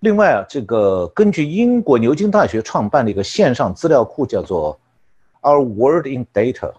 [0.01, 4.79] 另外啊，这个根据英国牛津大学创办的一个线上资料库叫做
[5.41, 6.71] Our World in Data，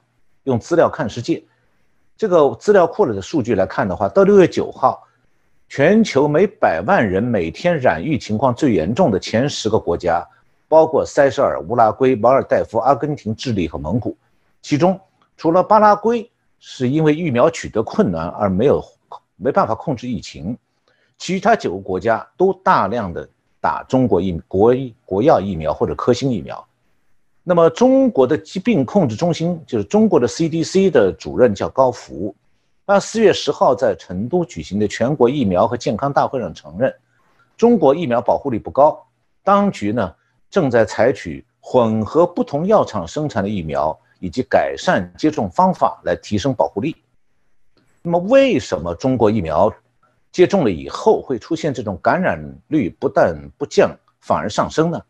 [0.43, 1.43] 用资料看世界。
[2.15, 5.01] 这个资料库里的数据来看的话，到六月九号，
[5.67, 10.23] 全球每百万人每天染疫情况最严重的前十个国家，
[10.67, 14.15] 包括塞舌尔、乌拉圭、马尔代夫、阿根廷、智利和蒙古。
[14.67, 14.99] 其中，
[15.37, 18.83] 除了巴拉圭是因为疫苗取得困难而没有
[19.35, 20.57] 没办法控制疫情，
[21.19, 23.29] 其他九个国家都大量的
[23.61, 24.73] 打中国疫国
[25.05, 26.67] 国药疫苗或者科兴疫苗。
[27.43, 32.35] 那么中国的疾病控制中心就是中国的 CDC 的主任叫高福，
[32.87, 36.91] 他四月十号在成都举行的全国疫苗和健康大会上承认，
[37.55, 39.05] 中国疫苗保护力不高，
[39.43, 40.11] 当局呢
[40.49, 46.95] 正在采取混合不同药厂生产的疫苗以及改善接种方法来提升保护力。
[48.01, 49.73] 那么为什么中国疫苗
[50.31, 55.01] 接种了以后会出现这种感染率不但不降反而上升呢？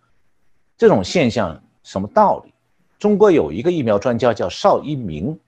[0.78, 1.62] 这种现象。
[1.84, 2.52] 什么道理？
[2.98, 5.39] 中国有一个疫苗专家叫邵一鸣，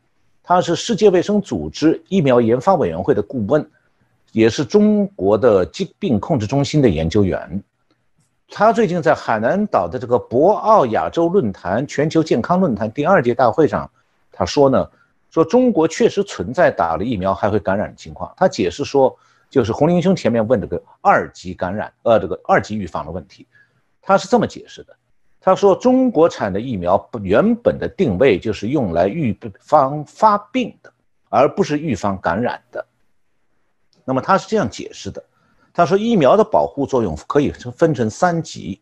[0.44, 3.68] 他是世界卫生组织疫苗研发委员会的顾问，
[4.34, 7.64] 也是中国的疾病控制中心的研究员。
[8.50, 13.90] 他最近在海南岛的这个博鳌亚洲论坛全球健康论坛第二届大会上，
[14.32, 14.90] 他说呢，
[15.30, 18.34] 说中国确实存在打了疫苗还会感染的情况。
[18.38, 19.16] 他解释说，
[19.50, 23.46] 就是洪林兄前面问这个二级感染，呃，这个二级预防的问题，
[24.02, 24.96] 他是这么解释的。
[25.40, 30.92] 他说：“中国产的疫苗原本的定位就是用来预防发病的，
[31.30, 32.86] 而不是预防感染的。
[34.04, 35.24] 那么他是这样解释的：
[35.78, 38.82] 他说，疫苗的保护作用可以分成三级，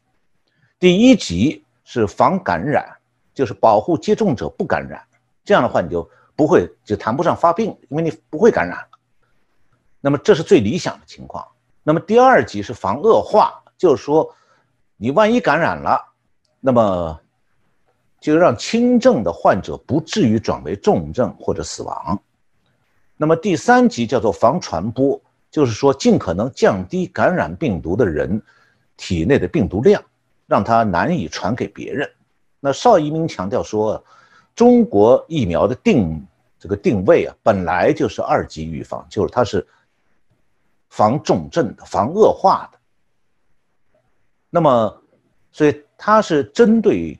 [0.79, 2.87] 第一级是防感染，
[3.33, 5.05] 就是保护接种者不感染，
[5.43, 8.79] 这样的话你就不会就谈不上发病，因为你不会感染。
[9.99, 11.45] 那么这是最理想的情况。
[11.83, 14.33] 那么第二级是防恶化，就是说
[14.95, 16.01] 你万一感染了。”
[16.61, 17.19] 那么，
[18.21, 22.17] 就让轻症的患者不至于转为重症或者死亡。
[23.17, 25.19] 那么第三级叫做防传播，
[25.55, 28.41] 就是说尽可能降低感染病毒的人
[28.97, 30.03] 体内的病毒量，
[30.47, 32.11] 让它难以传给别人。
[32.59, 34.03] 那邵一鸣强调说，
[34.53, 36.27] 中国疫苗的定
[36.59, 39.65] 这个定位啊，本来就是二级预防，就是它是
[40.89, 42.77] 防重症的、防恶化的。
[44.49, 45.01] 那么，
[45.53, 45.81] 所以。
[45.97, 47.17] 它是针对，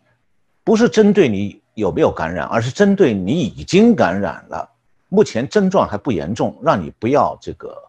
[0.66, 4.70] 不是针对你有没有感染，而是针对你已经感染了，
[5.08, 7.82] 目前症状还不严重，让你不要这个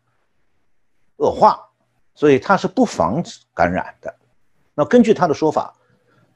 [1.17, 1.61] 恶化，
[2.15, 4.15] 所以它是不防止感染的。
[4.75, 5.75] 那根据他的说法，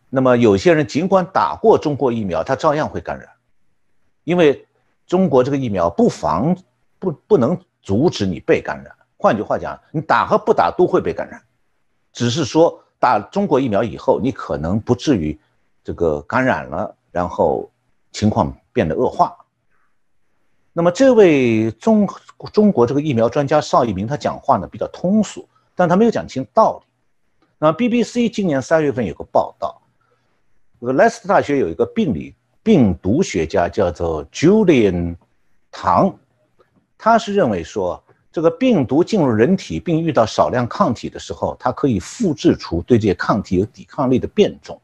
[0.08, 3.28] 那么有些人尽管打过中国疫苗，他照样会感染，
[4.24, 4.66] 因为
[5.06, 6.56] 中国这个疫苗不防
[6.98, 8.94] 不不能阻止你被感染。
[9.16, 11.42] 换句话讲，你打和不打都会被感染，
[12.12, 12.82] 只是说。
[13.02, 15.40] 打中国疫苗以后，你可能不至于
[15.82, 17.66] 这个感染了，然后
[18.12, 19.34] 情况变得恶化。
[20.72, 22.08] 那么，这位中
[22.52, 26.86] 中国这个疫苗专家邵一鸣，他讲话呢比较通俗，但他没有讲清道理。
[27.58, 29.80] 那 BBC 今年三月份有个报道，
[30.80, 35.16] 这个莱斯特大学有一个病理病毒学家叫做 Julian
[35.70, 36.14] 唐，
[36.98, 38.02] 他是认为说。
[38.32, 44.80] 这个病毒进入人体并遇到少量抗体的时候，它可以复制出对这些抗体有抵抗力的变种。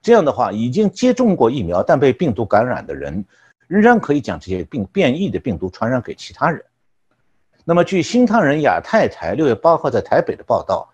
[0.00, 3.24] 这样的话，已经接种过疫苗但被病毒感染的人，
[3.70, 6.60] 仍然可以将这些病变异的病毒传染给其他人。
[7.64, 10.90] 那么，据新唐人亚太台六月八号在台北的报道，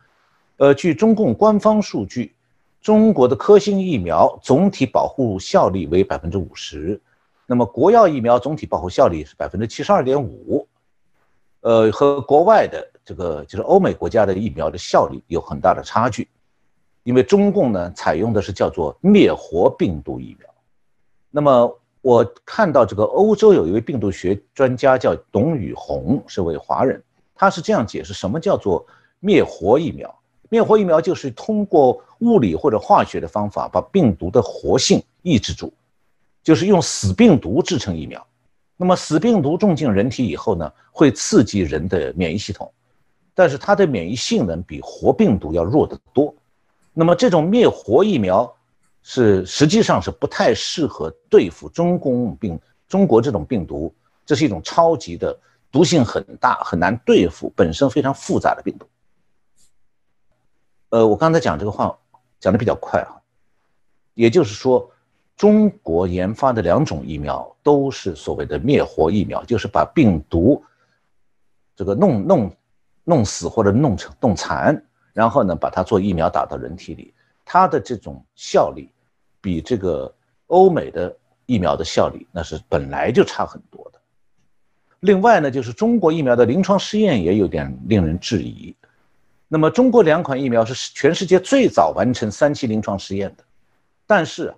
[0.58, 2.34] 呃，据中共官方数据，
[2.82, 7.00] 中国的科兴疫苗总体保护效力为百分之五十，
[7.46, 10.68] 那么国药疫苗总体保护效力是百分之七十二点五。
[11.62, 16.28] 呃，和国外的这个就是欧美国家的疫苗的效力有很大的差距，
[17.04, 20.46] 因为中共呢采用的是叫做灭活病毒疫苗。
[21.30, 27.02] 那么我看到这个欧洲有一位病毒学专家叫董宇红，是位华人，
[27.34, 28.86] 他是这样解释什么叫做
[29.18, 30.16] 灭活疫苗。
[30.48, 35.72] 灭活疫苗就是通过物理或者化学的方法把病毒的活性抑制住，
[36.44, 38.24] 就是用死病毒制成疫苗。
[38.76, 42.72] 那么死病毒种进人体以后呢，会刺激人的免疫系统，
[43.34, 46.32] 但是它的免疫性能比活病毒要弱得多。
[46.94, 48.54] 那么这种灭活疫苗
[49.08, 55.38] 是实际上是不太适合对付中共病中国这种病毒，这是一种超级的
[55.70, 58.84] 毒性很大、很难对付、本身非常复杂的病毒。
[60.88, 61.96] 呃，我刚才讲这个话
[62.40, 63.14] 讲的比较快啊，
[64.14, 64.90] 也就是说。
[65.36, 70.64] 中国研发的两种疫苗都是所谓的灭活疫苗，就是把病毒
[71.74, 72.50] 这个弄弄
[73.04, 77.12] 弄死或者弄成弄残，然后呢把它做疫苗打到人体里。
[77.44, 78.88] 它的这种效力
[79.46, 80.12] 比这个
[80.48, 81.16] 欧美的
[81.46, 84.00] 疫苗的效力那是本来就差很多的。
[85.00, 88.74] 另外呢，就是中国疫苗的临床试验也有点令人质疑。
[89.46, 93.44] 那么中国两款疫苗是全世界最早完成三期临床试验的，
[94.06, 94.52] 但是。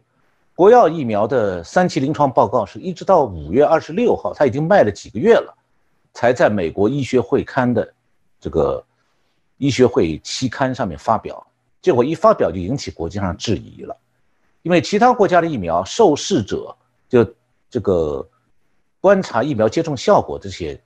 [0.59, 5.57] 国药疫苗的三期临床报告是一直到五月二十六号，它已经卖了几个月了，
[6.13, 7.95] 才在美国医学会刊的
[8.41, 8.85] 这个
[9.59, 11.47] 医学会期刊上面发表。
[11.81, 13.97] 结果一发表就引起国际上质疑了，
[14.63, 16.75] 因为其他国家的疫苗受试者
[17.09, 17.27] 就
[17.71, 18.29] 这个
[19.01, 20.79] 观察疫苗接种效果这些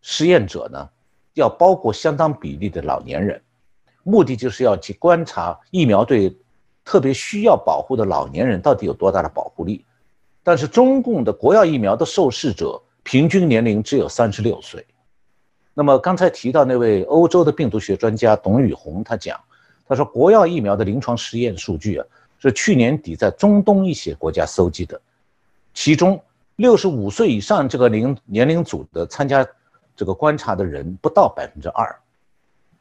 [0.00, 0.88] 实验者呢，
[1.34, 3.40] 要包括相当比例的老年人，
[4.02, 6.34] 目的就是要去观察疫苗对
[6.84, 9.84] 特别需要保护的老年人到底有多大的保护力。
[10.42, 14.84] 但是中共的国药疫苗的受试者平均年龄只有三十六岁。
[15.74, 19.38] 那么刚才提到那位欧洲的病毒学专家董宇红，他讲，
[19.86, 22.06] 他说国药疫苗的临床实验数据啊，
[22.40, 25.00] 是去年底在中东一些国家搜集的，
[25.74, 26.20] 其中
[26.56, 29.46] 六十五岁以上这个龄年龄组的参加
[29.94, 31.94] 这个观察的人不到百分之二。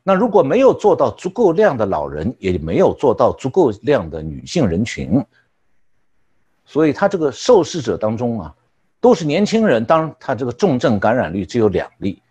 [0.01, 5.23] 那如果没有做到足够量的老人，也没有做到足够量的女性人群，
[6.65, 8.55] 所以他这个受试者当中啊，
[9.01, 12.21] 都是年轻人，当他这个重症感染率只有两例。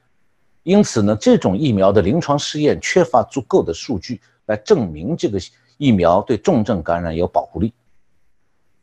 [0.62, 5.38] 因此呢，这种疫苗的临床试验缺乏足够的数据来证明这个
[5.78, 7.72] 疫苗对重症感染有保护力。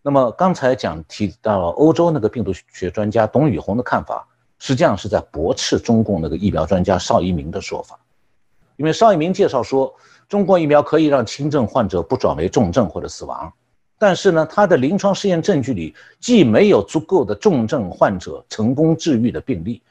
[0.01, 4.27] 那么刚才讲提到欧洲那个病毒学专家董宇红的看法，
[4.57, 7.99] 实际上是在驳斥中共那个疫苗专家邵一鸣的说法。
[8.77, 9.95] 因为邵一鸣介绍说，
[10.27, 13.53] 中国疫苗可以让轻症患者不转为重症或者死亡，
[13.97, 19.81] 但是呢，他的临床试验证据里既没有足够的重症患者成功治愈的病例。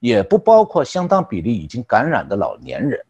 [0.00, 3.02] 也不包括相当比例已经感染的老年人，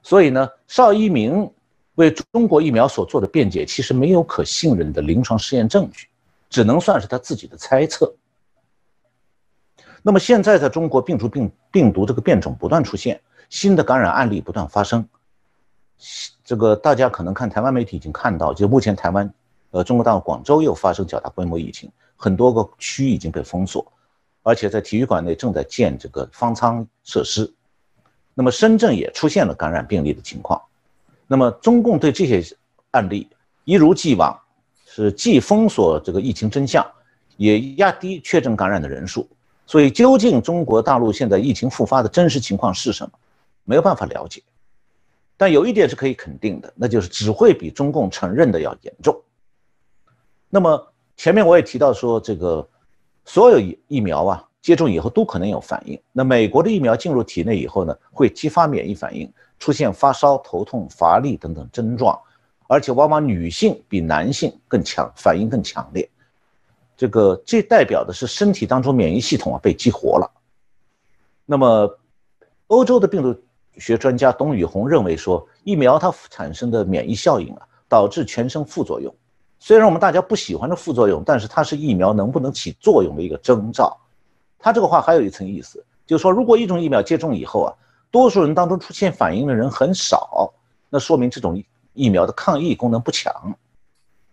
[0.00, 1.50] 所以呢，邵一鸣
[1.98, 6.06] 为中国疫苗所做的辩解其实没有可信任的临床试验证据，
[6.48, 8.14] 只能算是他自己的猜测。
[10.00, 13.20] 那么现在在中国病毒病病毒这个变种不断出现，
[13.50, 15.04] 新的感染案例不断发生，
[16.44, 19.28] 这个大家可能看台湾媒体已经看到，就目前台湾，
[19.72, 23.84] 呃，中国大陆广州又发生较大规模疫情，很多个区已经被封锁。
[24.44, 27.52] 而且在体育馆内正在建这个方舱设施，
[28.34, 30.62] 那么深圳也出现了感染病例的情况，
[31.28, 32.42] 那么中共对这些
[32.90, 33.28] 案例
[33.64, 34.36] 一如既往
[34.84, 36.84] 是既封锁这个疫情真相，
[37.36, 39.28] 也压低确诊感染的人数，
[39.64, 43.12] 所以究竟中国大陆现在疫情复发的真实情况是什么，
[43.62, 44.42] 没有办法了解。
[45.36, 49.22] 但有一点是可以肯定的，那就是只会比中共承认的要严重。
[50.50, 52.68] 那么前面我也提到说这个。
[53.24, 56.00] 所有疫疫苗啊，接种以后都可能有反应。
[56.12, 62.18] 那美国的疫苗进入体内以后呢，会激发免疫反应，出现发烧、头痛、乏力等等症状，
[62.66, 66.08] 而且往往女性比男性更强，反应更强烈。
[66.96, 70.30] 这个这代表的是身体当中免疫系统啊被激活了。
[71.46, 71.98] 那么，
[72.66, 73.34] 欧洲的病毒
[73.78, 79.14] 学专家董宇红认为说，疫苗它产生的免疫效应啊，导致全身副作用。
[79.60, 83.96] 虽然我们大家不喜欢的副作用，但是它是疫苗能不能起作用的一个征兆。
[84.58, 87.74] 他这个话还有一层意思，就是说，如果一种疫苗接种以后啊，
[88.10, 90.52] 多数人当中出现反应的人很少，
[90.88, 93.32] 那说明这种疫苗的抗疫功能不强。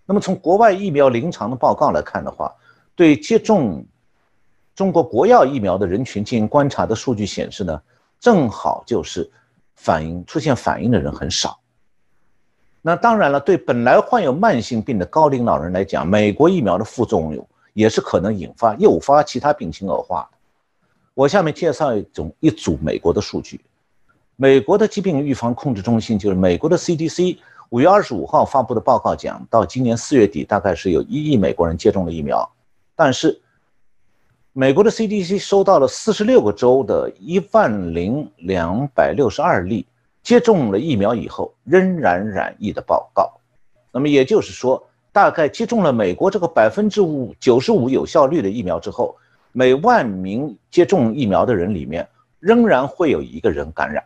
[0.06, 2.54] 那么从国外疫苗临床的报告来看的话，
[2.96, 3.84] 对接种
[4.76, 7.82] 中国国药疫苗的人群进行观察的数据显示呢，
[8.20, 9.30] 正好就是
[9.76, 11.60] 反应出现反应的人很少。
[12.82, 20.35] 那当然了，对本来患有慢性病的高龄老人来讲，美国疫苗的副作用也是可能引发诱发其他病情恶化的。
[21.16, 23.62] 我下面介绍一种一组美国的数据，
[24.36, 27.38] 美国的疾病预防控制中心，就是美国的 CDC，
[27.70, 32.48] 五月二十五号发布的报告讲，到今年四月底，大概是有一亿美国人接种了疫苗，
[32.98, 33.42] 但是
[34.52, 39.86] 美国的 CDC 收到了四十六个州的一万零两百六十二例。
[40.22, 43.32] 接种了疫苗以后仍然染疫的报告，
[43.92, 49.16] 那么也就是说，大概接种了美国这个百分之五九十五有效率的疫苗之后，
[49.58, 52.06] 每万名接种疫苗的人里面
[52.42, 54.04] 仍然会有一个人感染。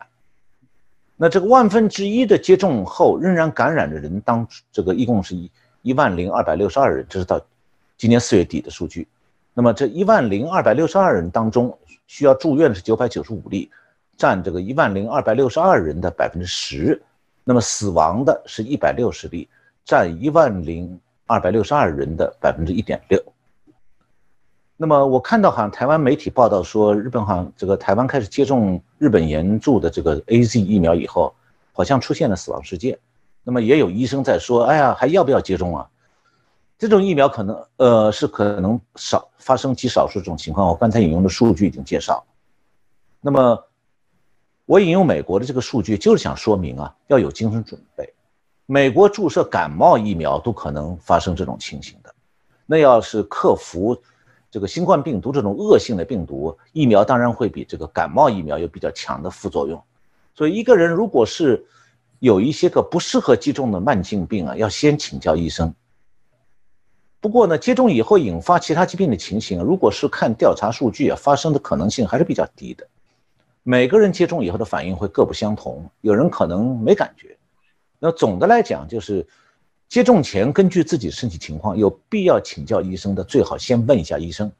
[1.16, 5.50] 那这个万分之一的接种后仍然感染的人当这个一共是一
[5.82, 7.44] 一万零二百六十二人，这是到
[7.98, 9.08] 今年四月底的数据。
[9.52, 11.76] 那么这一万零二百六十二人当中，
[12.06, 13.68] 需要住院的是九百九十五例。
[14.16, 17.02] 占这个一万零二百六十二人的百分之十，
[17.42, 19.48] 那么死亡的是一百六十例，
[19.84, 23.20] 占一万零二百六十二人的百分之一点六。
[24.82, 31.34] 那么我看到好像台湾媒体报道说，日本好像这个台湾开始接种日本研注的这个 A Z 疫苗以后，
[31.74, 32.98] 好像出现了死亡事件。
[33.42, 35.86] 那么也有医生在说，哎呀，还要不要接种啊？
[36.78, 40.66] 这种疫苗可能呃是可能少发生极少数这种情况。
[40.66, 42.24] 我刚才引用的数据已经介绍。
[43.20, 43.62] 那么。
[44.66, 48.14] 我引用美国的这个数据，就是想说明啊，要有精神准备。
[48.66, 52.14] 美国注射感冒疫苗都可能发生这种情形的，
[52.66, 54.00] 那要是克服
[54.50, 59.80] 这个新冠病毒这种恶性的病毒，疫苗当然会比这个感冒疫苗有比较强的副作用。
[60.34, 61.64] 所以一个人如果是
[62.18, 65.74] 有一些个不适合接种的慢性病啊，要先请教医生。
[67.20, 72.86] 不过呢，接种以后引发其他疾病的情形，如果是看调查数据啊，发生的可能性还是比较低的。
[73.62, 77.36] 每个人接种以后的反应会各不相同，有人可能没感觉。
[77.98, 79.26] 那总的来讲，就是
[79.90, 84.50] 接种前根据自己身体情况，有必要请教医生的，最好先问一下医生。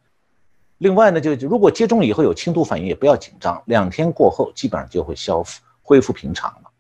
[0.79, 6.71] 另外呢，就如果接种以后有轻度反应，也不要紧张，两天过后基本上就会消复恢复平常了。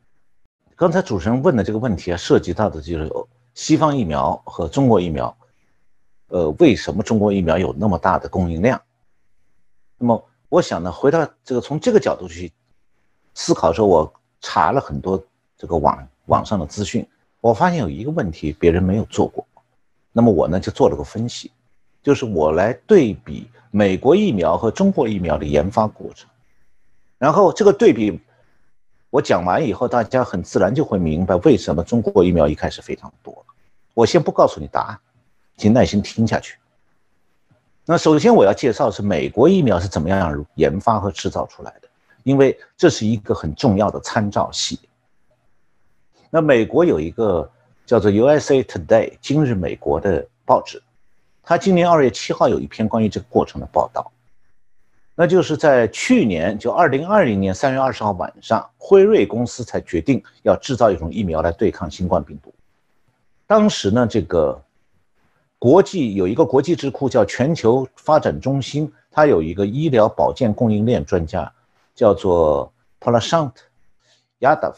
[0.75, 5.35] 刚才主持人问的这个问题啊，涉及到的就是有西方疫苗和中国疫苗。
[6.27, 8.83] 呃，为什么中国疫苗有那么大的供应量？
[9.97, 12.53] 那么我想呢，回到这个从这个角度去
[13.33, 15.23] 思考的时候，我查了很多
[15.57, 17.07] 这个网网上的资讯，
[17.41, 19.47] 我发现有一个问题别人没有做过，
[20.13, 21.51] 那么我呢就做了个分析，
[22.03, 26.29] 就是我来对比美国疫苗和中国疫苗的研发过程，
[27.19, 28.21] 然后这个对比
[29.11, 33.45] 我讲完以后，大家很自然就会明白为什么中国疫苗一开始非常多。
[33.95, 34.99] 我先不告诉你答案。
[35.57, 36.57] 请耐心听下去。
[37.85, 41.89] 那首先我要介绍是美国疫苗是怎么样研发和制造出来的，
[42.23, 44.81] 因为这是一个很重要的参照系。
[46.31, 47.51] 那美国有一个
[47.85, 50.83] 叫做 USA Today 今日美国的报纸，
[51.43, 54.11] 它今年二月七号有一篇关于这个过程的报道。
[55.15, 62.55] 那就是在去年，就二零二零年三月二十号晚上，辉瑞公司才决定要制造一种疫苗来对抗新冠病毒。
[63.47, 64.63] 当时呢，这个。
[65.63, 71.53] 国际有一个国际智库叫全球发展中心，它有一个医疗保健供应链专家，
[71.95, 73.53] 叫做 Prashant
[74.41, 74.73] Yadav。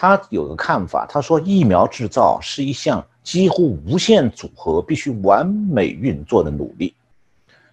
[0.00, 6.94] 他有个看法，他说疫苗制造是一项几乎无限组合、必须完美运作的努力。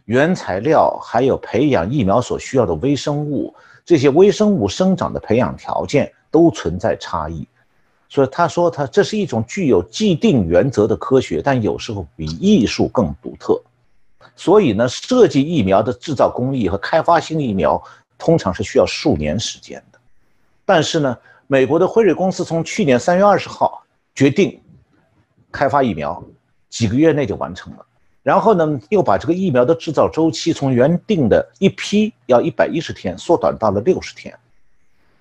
[0.04, 3.56] 原材料还有培养疫苗所需要的微生物，
[3.86, 7.48] 这些微生物生长的培养条件都存在差异。
[8.10, 13.58] 所以他说，他这是一种具有既定原则的科学，但有时候比艺术更独特。
[14.36, 17.82] 所以呢，设计疫苗的制造工艺和开发新疫苗，
[18.18, 20.00] 通常是需要数年时间的。
[20.66, 21.18] 但是呢，
[21.48, 23.82] 美国的辉瑞公司从去年三月二十号
[24.14, 24.62] 决定
[25.50, 26.22] 开发疫苗，
[26.70, 27.86] 几个月内就完成了。
[28.22, 34.38] 然后呢，又把这个疫苗的制造周期从原定的一批要一百一十天缩短到了六十天。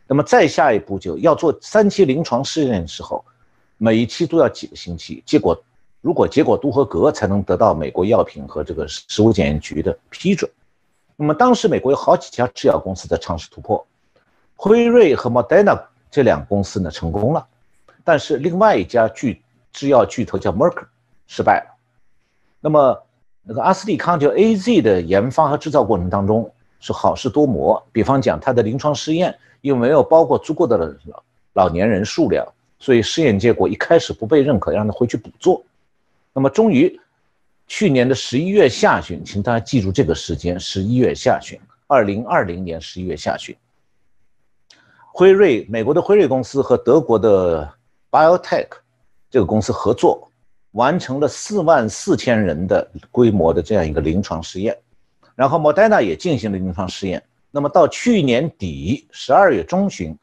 [0.09, 3.25] 那么再下一步就要做三期临床试验的时候，
[3.79, 5.57] 每一期都要几个星期，结果
[6.01, 10.51] 如果结果都合格，才能得到美国药品和这个食物检验局的批准。
[11.15, 13.87] 那么当时美国有好几家制药公司在尝试突破，
[14.57, 15.81] 辉瑞和 Moderna
[16.11, 17.47] 这两公司呢成功了，
[18.05, 19.43] 但是另外一家巨
[19.73, 20.85] 制药巨头叫 Merck
[21.27, 21.77] 失败了。
[22.61, 23.03] 那么
[23.43, 26.51] 那个阿斯利康就 AZ 的研发和制造过程当中
[26.81, 29.37] 是好事多磨，比方讲它的临床试验。
[29.63, 30.77] 又没有包括足够的
[31.07, 31.23] 老
[31.55, 32.47] 老年人数量，
[32.79, 35.61] 所以试验结果一开始不被认可，让他回去补做。
[36.33, 37.01] 那么终于，
[37.67, 43.57] 去年的十一月下旬，请大家记住这个时间：十一月下旬，二零二零年十一月下旬，
[45.19, 47.67] 辉瑞美国的辉瑞公司和德国的
[48.11, 48.67] BioTech
[49.31, 50.31] 这个公司合作，
[50.73, 54.77] 完成了四万四千人的规模的这样一个临床试验，
[55.35, 57.23] 然后 Moderna 也进行了临床试验。
[57.51, 60.15] 那么到去年底十二月中旬，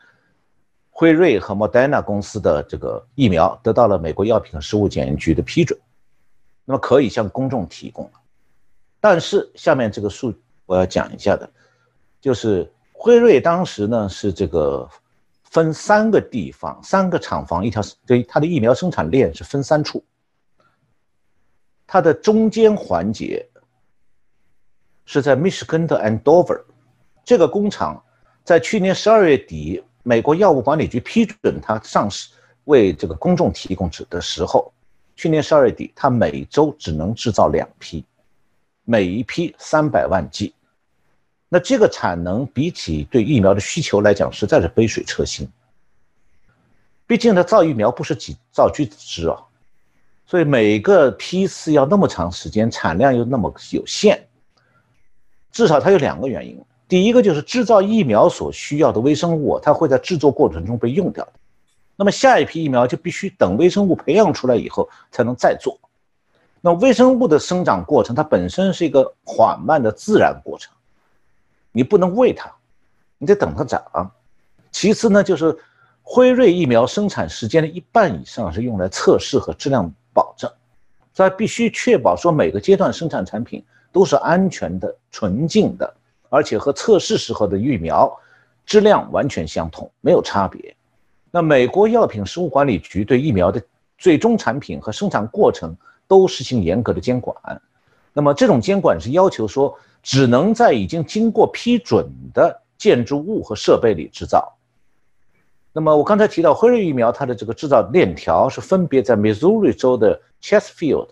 [0.91, 5.75] 辉瑞和 Modena 公司的这个疫苗得到了美国药品和食物检验局的批准，
[6.65, 8.11] 那么可以向公众提供了。
[9.01, 10.31] 但是下面这个数
[10.67, 11.49] 我要讲一下的，
[12.21, 12.71] 就是
[13.03, 14.89] 辉瑞当时呢是这个
[15.43, 20.01] 分三个地方、三个厂房，一条对它的疫苗生产链是分三处，
[21.85, 23.45] 它的中间环节
[25.03, 26.63] 是在密歇根的 Andover。
[27.25, 28.01] 这个工厂
[28.45, 32.29] 在去年十二月底，美国药物管理局批准它上市
[32.63, 34.71] 为这个公众提供的时候，
[35.17, 38.05] 去年十二月底，它每周只能制造两批，
[38.85, 40.55] 每一批三百万剂。
[41.53, 45.47] 那这个产能比起对疫苗的需求来讲，实在是杯水车薪。
[47.05, 49.37] 毕竟它造疫苗不是几造橘子汁啊，
[50.25, 54.27] 所以每个批次要那么长时间，产量又那么有限，
[55.51, 56.59] 至少它有两个原因。
[56.87, 61.33] 第一个就是制造疫苗所需要的微生物，它会在制作过程中被用掉的。
[61.95, 65.79] 那么下一批疫苗就必须等微生物培养出来以后才能再做。
[66.61, 70.72] 那微生物的生长过程，它本身是一个缓慢的自然过程，
[71.73, 72.49] 你不能喂它，
[73.17, 74.09] 你得等它长。
[74.71, 75.57] 其次呢，就是
[76.01, 80.49] 辉瑞疫苗生产时间的一半以上是用来测试和质量保证，
[81.11, 83.61] 在必须确保说每个阶段生产产品
[83.91, 85.93] 都是安全的、纯净的。
[86.29, 88.11] 而且和测试时候的疫苗
[88.65, 90.75] 质量完全相同，没有差别。
[91.29, 93.61] 那美国药品食物管理局对疫苗的
[93.99, 97.35] 最终产品和生产过程都实行严格的监管。
[98.13, 104.55] 那么这种监管是要求说，只能在已经经过批准的建筑物和设备里制造。
[105.71, 111.09] 那么我刚才提到辉瑞疫苗，它的这个制造链条是分别在 Missouri 州的 Chesfield，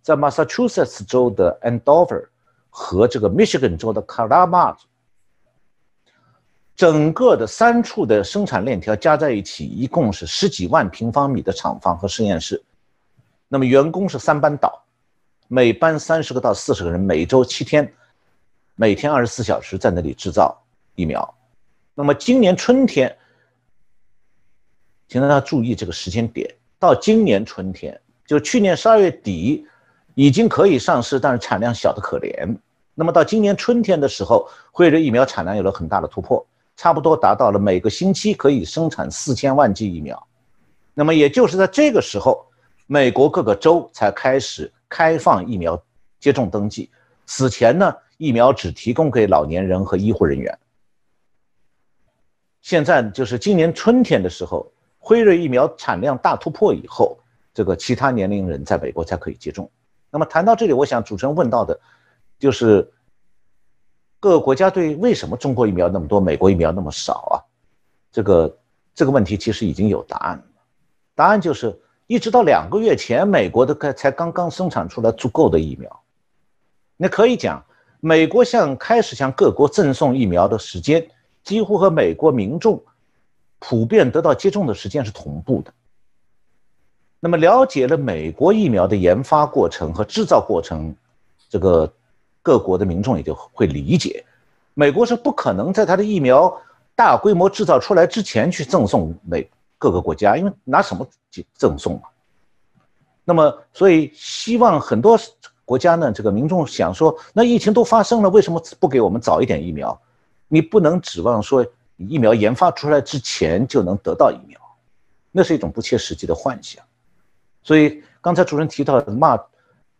[0.00, 2.26] 在 Massachusetts 州的 Andover
[2.70, 4.76] 和这个 Michigan 州的 Kalama。
[6.76, 12.62] 整个的三处的生产链条加在一起，一共是十几万平方米的厂房和实验室。
[13.48, 14.84] 那么员工是三班倒，
[15.48, 17.92] 每班三十个到四十个人，每周七天，
[18.74, 20.56] 每天二十四小时在那里制造
[20.94, 21.34] 疫苗。
[21.94, 23.16] 那么今年春天，
[25.08, 29.66] 请大家注意这个时间点，到今年春天，就去年十二月底
[30.14, 32.56] 已经可以上市，但是产量小得可怜。
[32.94, 36.44] 那么到今年春天的时候，辉瑞疫苗产量有了很大的突破。
[36.78, 40.26] 差不多达到了每个星期可以生产四千万剂疫苗，
[40.92, 42.44] 那么也就是在这个时候，
[42.86, 45.82] 美国各个州才开始开放疫苗
[46.18, 46.90] 接种登记。
[47.26, 50.58] 此前呢，疫苗只提供给老年人和医护人员。
[52.62, 57.18] 现在就是今年春天的时候，辉瑞疫苗产量大突破以后，
[57.54, 59.70] 这个其他年龄人在美国才可以接种。
[60.10, 61.78] 那么谈到这里，我想主持人问到的，
[62.38, 62.92] 就是。
[64.18, 67.36] 各个国家对为什么中国疫苗那么多，美国疫苗那么少啊？
[68.10, 68.58] 这个
[68.94, 70.44] 这个问题其实已经有答案了。
[71.14, 76.00] 答案就是一直到两个月前，美国的才刚刚生产出来足够的疫苗。
[76.96, 77.64] 那可以讲，
[78.00, 81.06] 美国向开始向各国赠送疫苗的时间，
[81.44, 82.82] 几乎和美国民众
[83.58, 85.72] 普遍得到接种的时间是同步的。
[87.20, 90.94] 那么了解了美国疫苗的研发过程和制造过程，
[91.48, 91.92] 这个。
[92.46, 94.24] 各国的民众也就会理解，
[94.74, 96.62] 美国是不可能在他的疫苗
[96.94, 99.42] 大规模制造出来之前去赠送美
[99.78, 101.06] 各个国家，因为拿什么
[101.54, 102.10] 赠送啊？
[103.24, 105.18] 那么，所以希望很多
[105.64, 110.00] 国家呢，这个民众想说，那疫情都发生了，为什么不给我们早一点疫苗？
[110.48, 111.66] 你不能指望说
[111.96, 114.60] 疫苗研发出来之前就能得到疫苗，
[115.32, 116.84] 那是一种不切实际的幻想。
[117.62, 119.38] 所以刚才主持人提到骂。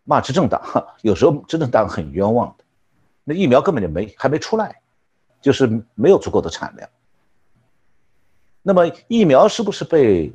[0.09, 0.61] 骂执政党，
[1.01, 2.63] 有时候执政党很冤枉的，
[3.25, 4.79] 那疫苗根本就没还没出来，
[5.41, 6.89] 就是没有足够的产量。
[8.67, 10.29] 那么疫苗是不是被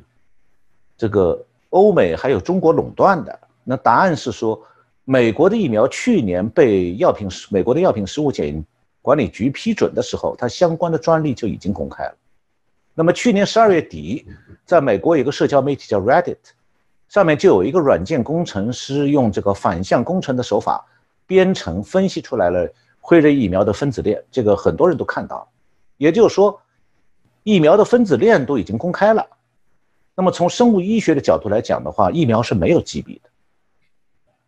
[0.97, 3.39] 这个欧美还有中国垄断的？
[3.63, 4.59] 那答案是说，
[5.05, 8.65] 美国的疫苗去年被药品美国的药品食物检验
[9.03, 12.15] 管理局批准的时候，它相关的专利就已经公开了。
[12.95, 14.25] 那么去年十二月底，
[14.65, 16.37] 在美国有个社交媒体叫 Reddit。
[17.09, 20.83] 上面就有一个软件工程师用这个反向工程的手法
[21.27, 22.67] 编程分析出来了
[22.99, 25.47] 辉瑞疫苗的分子链，这个很多人都看到了。
[25.97, 26.59] 也就是说，
[27.43, 29.27] 疫苗的分子链都已经公开了。
[30.15, 33.29] 那么从生物医学的角度来讲的话，疫苗是没有级别的，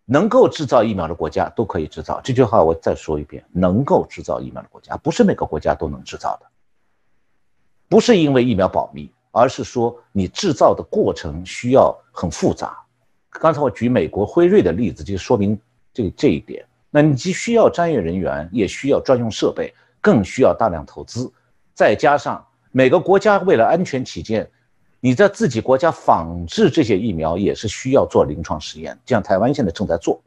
[0.06, 2.20] 能够制造疫苗的国家都可以制造。
[2.24, 6.46] 这句话我再说一遍：能够制造疫苗的国家，不是每个国家都能制造的，
[7.88, 9.12] 不是因为疫苗保密。
[9.38, 12.82] 而是说，你制造的过程需要很复杂。
[13.30, 15.60] 刚才我举美国辉瑞的例子，就说明
[15.94, 16.66] 这这一点。
[16.90, 21.30] 那你既需要专业人员，也需要专用设备，更需要大量投资。
[21.74, 22.42] 再加上
[22.76, 24.52] 每个国家为了安全起见，
[25.00, 29.00] 你在自己国家仿制这些疫苗也是需要做临床实验。
[29.06, 30.22] 像台湾现在正在做，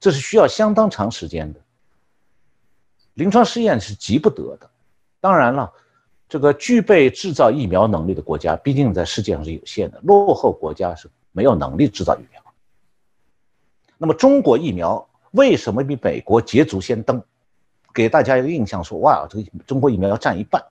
[0.00, 1.60] 这是需要相当长时间的。
[3.12, 4.70] 临床试验是急不得的。
[5.20, 5.70] 当然了。
[6.30, 12.42] 这个具备制造疫苗能力的国家，毕竟在世界上是有限的，落后国家是没有能力制造疫苗。
[13.96, 17.22] 那么中国疫苗为什么比美国捷足先登？
[17.94, 20.62] 给大家一个印象，说哇，这个中国疫苗要占一半。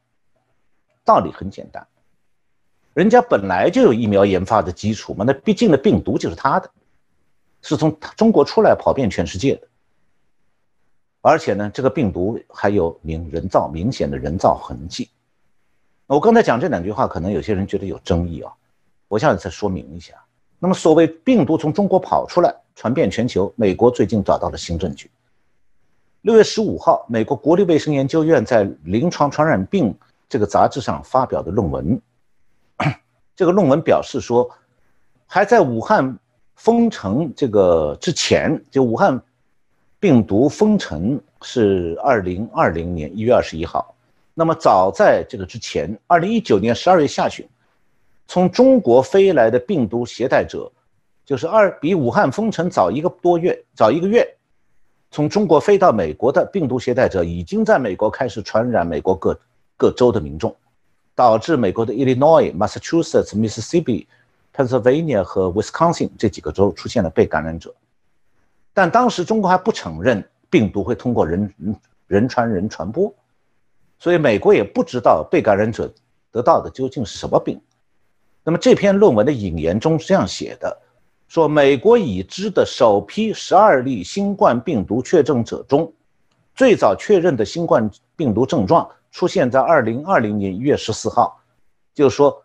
[1.08, 1.88] 道理很简单，
[2.94, 6.70] 人家本来就有疫苗研发的基础嘛，那毕竟的病毒就是他的，
[7.62, 9.68] 是从中国出来跑遍全世界的。
[11.22, 15.10] 而且呢，这个病毒还有明人造明显的人造痕迹。
[16.08, 18.52] 我刚才讲这两句话，可能有些人觉得有争议啊，
[19.08, 20.14] 我想再说明一下。
[20.60, 25.10] 那么，所谓病毒从中国跑出来传遍全球，美国最近找到了新证据。
[26.24, 29.94] 六月十五号，美国国立卫生研究院在《临床传染病》
[30.30, 32.02] 这个杂志上发表的论文，
[33.36, 34.50] 这个论文表示说，
[35.26, 36.18] 还在武汉
[36.56, 39.22] 封城这个之前，就武汉
[40.00, 43.96] 病毒封城是二零二零年一月二十一号。
[44.34, 47.48] 那么早在这个之前，二零一九年十二月下旬，
[48.28, 50.72] 从中国飞来的病毒携带者，
[51.26, 54.28] 就是二比武汉封城早一个多月，早一个月，
[55.10, 59.34] 从中国飞到美国的病毒携带者，已经在美国开始传染美国各
[59.78, 60.54] 各州的民众。
[61.16, 64.06] 导致美国的 Illinois、Massachusetts、Mississippi、
[64.56, 67.74] Pennsylvania 和 Wisconsin 这几个州出现了被感染者。
[68.72, 71.52] 但当时中国还不承认病毒会通过人
[72.06, 73.12] 人传人传播，
[73.98, 75.92] 所以美国也不知道被感染者
[76.32, 77.60] 得到的究竟是什么病。
[78.44, 80.80] 那么这篇论文的引言中是这样写的：
[81.28, 85.92] 说美国已知的首批十二例新冠病毒确诊者中，
[86.54, 91.40] 最早确认的新冠病毒症状出现在二零二零年一月十四号，
[91.94, 92.44] 就是说，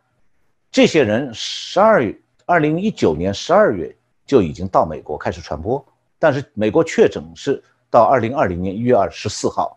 [0.71, 3.95] 这些人十二月二零一九年十二月
[4.25, 5.85] 就已经到美国开始传播。
[6.19, 9.77] 但是美国确诊是到二零二零年一月二十四号，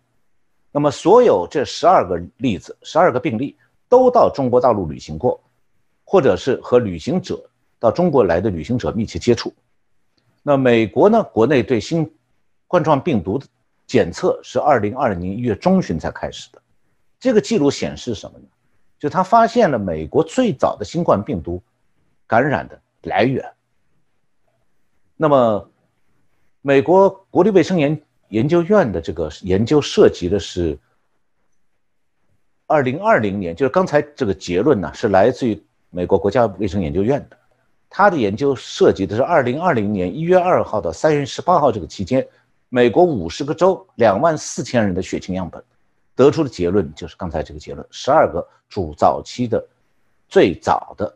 [0.72, 3.58] 那么所有这十二个例子、十二个病例
[3.90, 5.42] 都到中国大陆旅行过，
[6.04, 7.44] 或者是和旅行者
[7.80, 9.54] 到中国来的旅行者密切接触。
[10.44, 11.24] 那美国呢？
[11.34, 12.08] 国内对新
[12.68, 13.48] 冠状病毒的
[13.88, 16.62] 检测是二零二零年一月中旬才开始的。
[17.20, 18.46] 这个记录显示什么呢？
[19.00, 21.62] 就他发现了美国最早的新冠病毒
[22.28, 23.44] 感染的来源。
[25.16, 25.70] 那么。
[26.68, 30.76] 美国国立卫生研研究院的这个研究涉及的是
[32.66, 37.38] 二零二零年，就是刚才这个结论呢，是来自于美国国家卫生研究院的。
[37.88, 42.28] 他的研究涉及的是二零二零年一月二号到三月十八号这个期间，
[42.70, 45.64] 美国五十个州两万四千人的血清样本，
[46.16, 49.64] 得出的结论就是刚才这个结论：十二个主早期的
[50.30, 51.16] 最早的，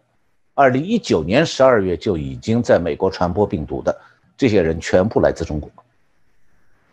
[0.54, 3.98] 二零一九年十二月就已经在美国传播病毒的。
[4.38, 5.70] 这些人全部来自中国。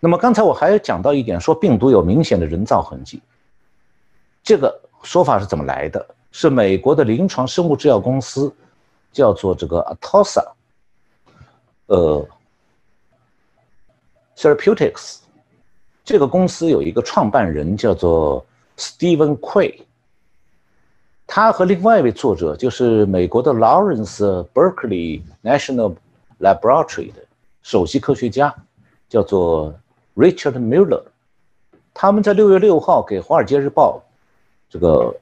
[0.01, 3.23] 那么刚才我还讲到一点，说病毒有明显的人造痕迹。
[4.43, 6.05] 这个说法是怎么来的？
[6.33, 8.55] 是美国的临床生物制药公司，
[9.11, 10.45] 叫做这个 Atosa，
[11.87, 12.29] 呃
[14.37, 15.19] ，Therapeutics。
[16.07, 18.47] 这个公司有一个创办人叫做
[18.79, 19.81] Steven Quay，
[21.27, 25.97] 他和另外一位作者就是美国的 Lawrence Berkeley National
[26.39, 27.27] Laboratory 的。
[27.65, 28.55] 首席科学家
[29.09, 29.75] 叫做
[30.15, 31.03] Richard Miller，
[31.93, 34.01] 他们在六月六号给《华尔街日报》
[34.71, 35.13] 这个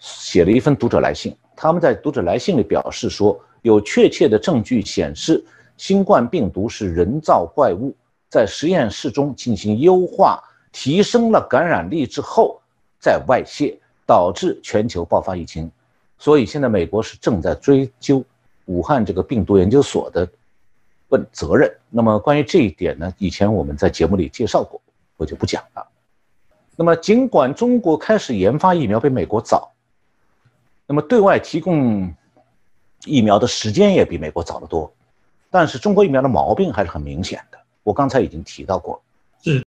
[0.00, 1.32] 写了一封读者来信。
[1.54, 5.44] 他们在读者来信里表示说，有确切的证据显示，
[5.76, 7.94] 新冠病毒是人造怪物，
[8.36, 12.60] 在实验室中进行优化，提升了感染力之后
[13.00, 15.70] 再外泄，导致全球爆发疫情。
[16.18, 18.22] 所以现在美国是正在追究
[18.66, 20.28] 武汉这个病毒研究所的。
[21.10, 21.72] 问责任。
[21.88, 24.80] 那么关于这一点呢，以前我们在节目里介绍过，
[25.16, 25.86] 我就不讲了。
[26.74, 29.70] 那么尽管中国开始研发疫苗比美国早，
[30.84, 32.12] 那么对外提供
[33.04, 34.92] 疫苗的时间也比美国早得多，
[35.48, 37.58] 但是中国疫苗的毛病还是很明显的。
[37.86, 39.00] 我刚才已经提到过，